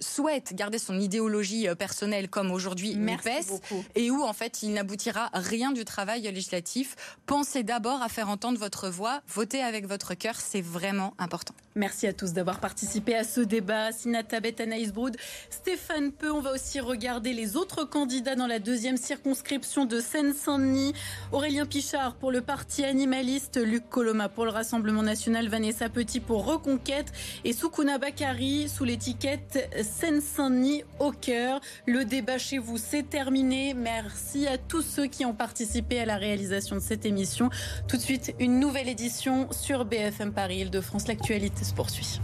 [0.00, 3.60] souhaite garder son idéologie euh, personnelle comme aujourd'hui l'UPES,
[3.94, 6.96] et où, en fait, il n'aboutira rien du travail législatif.
[7.26, 11.54] Pensez d'abord à faire entendre votre voix, votez avec votre cœur, c'est vraiment important.
[11.74, 13.92] Merci à tous d'avoir participé à ce débat.
[13.92, 15.16] Sina Tabet, Anaïs Broud,
[15.48, 16.32] Stéphane Peu.
[16.32, 20.92] On va aussi regarder les autres candidats dans la deuxième circonscription de Seine-Saint-Denis.
[21.32, 26.44] Aurélien Pichard pour le parti animaliste, Luc Coloma pour le Rassemblement national, Vanessa Petit pour
[26.44, 27.12] Reconquête
[27.44, 31.60] et Soukouna Bakari sous l'étiquette Seine-Saint-Denis au cœur.
[31.86, 33.74] Le débat chez vous, c'est terminé.
[33.74, 37.50] Merci à tous ceux qui ont participé à la réalisation de cette émission.
[37.86, 41.08] Tout de suite, une nouvelle édition sur BFM Paris-Île-de-France.
[41.08, 42.20] L'actualité se poursuit.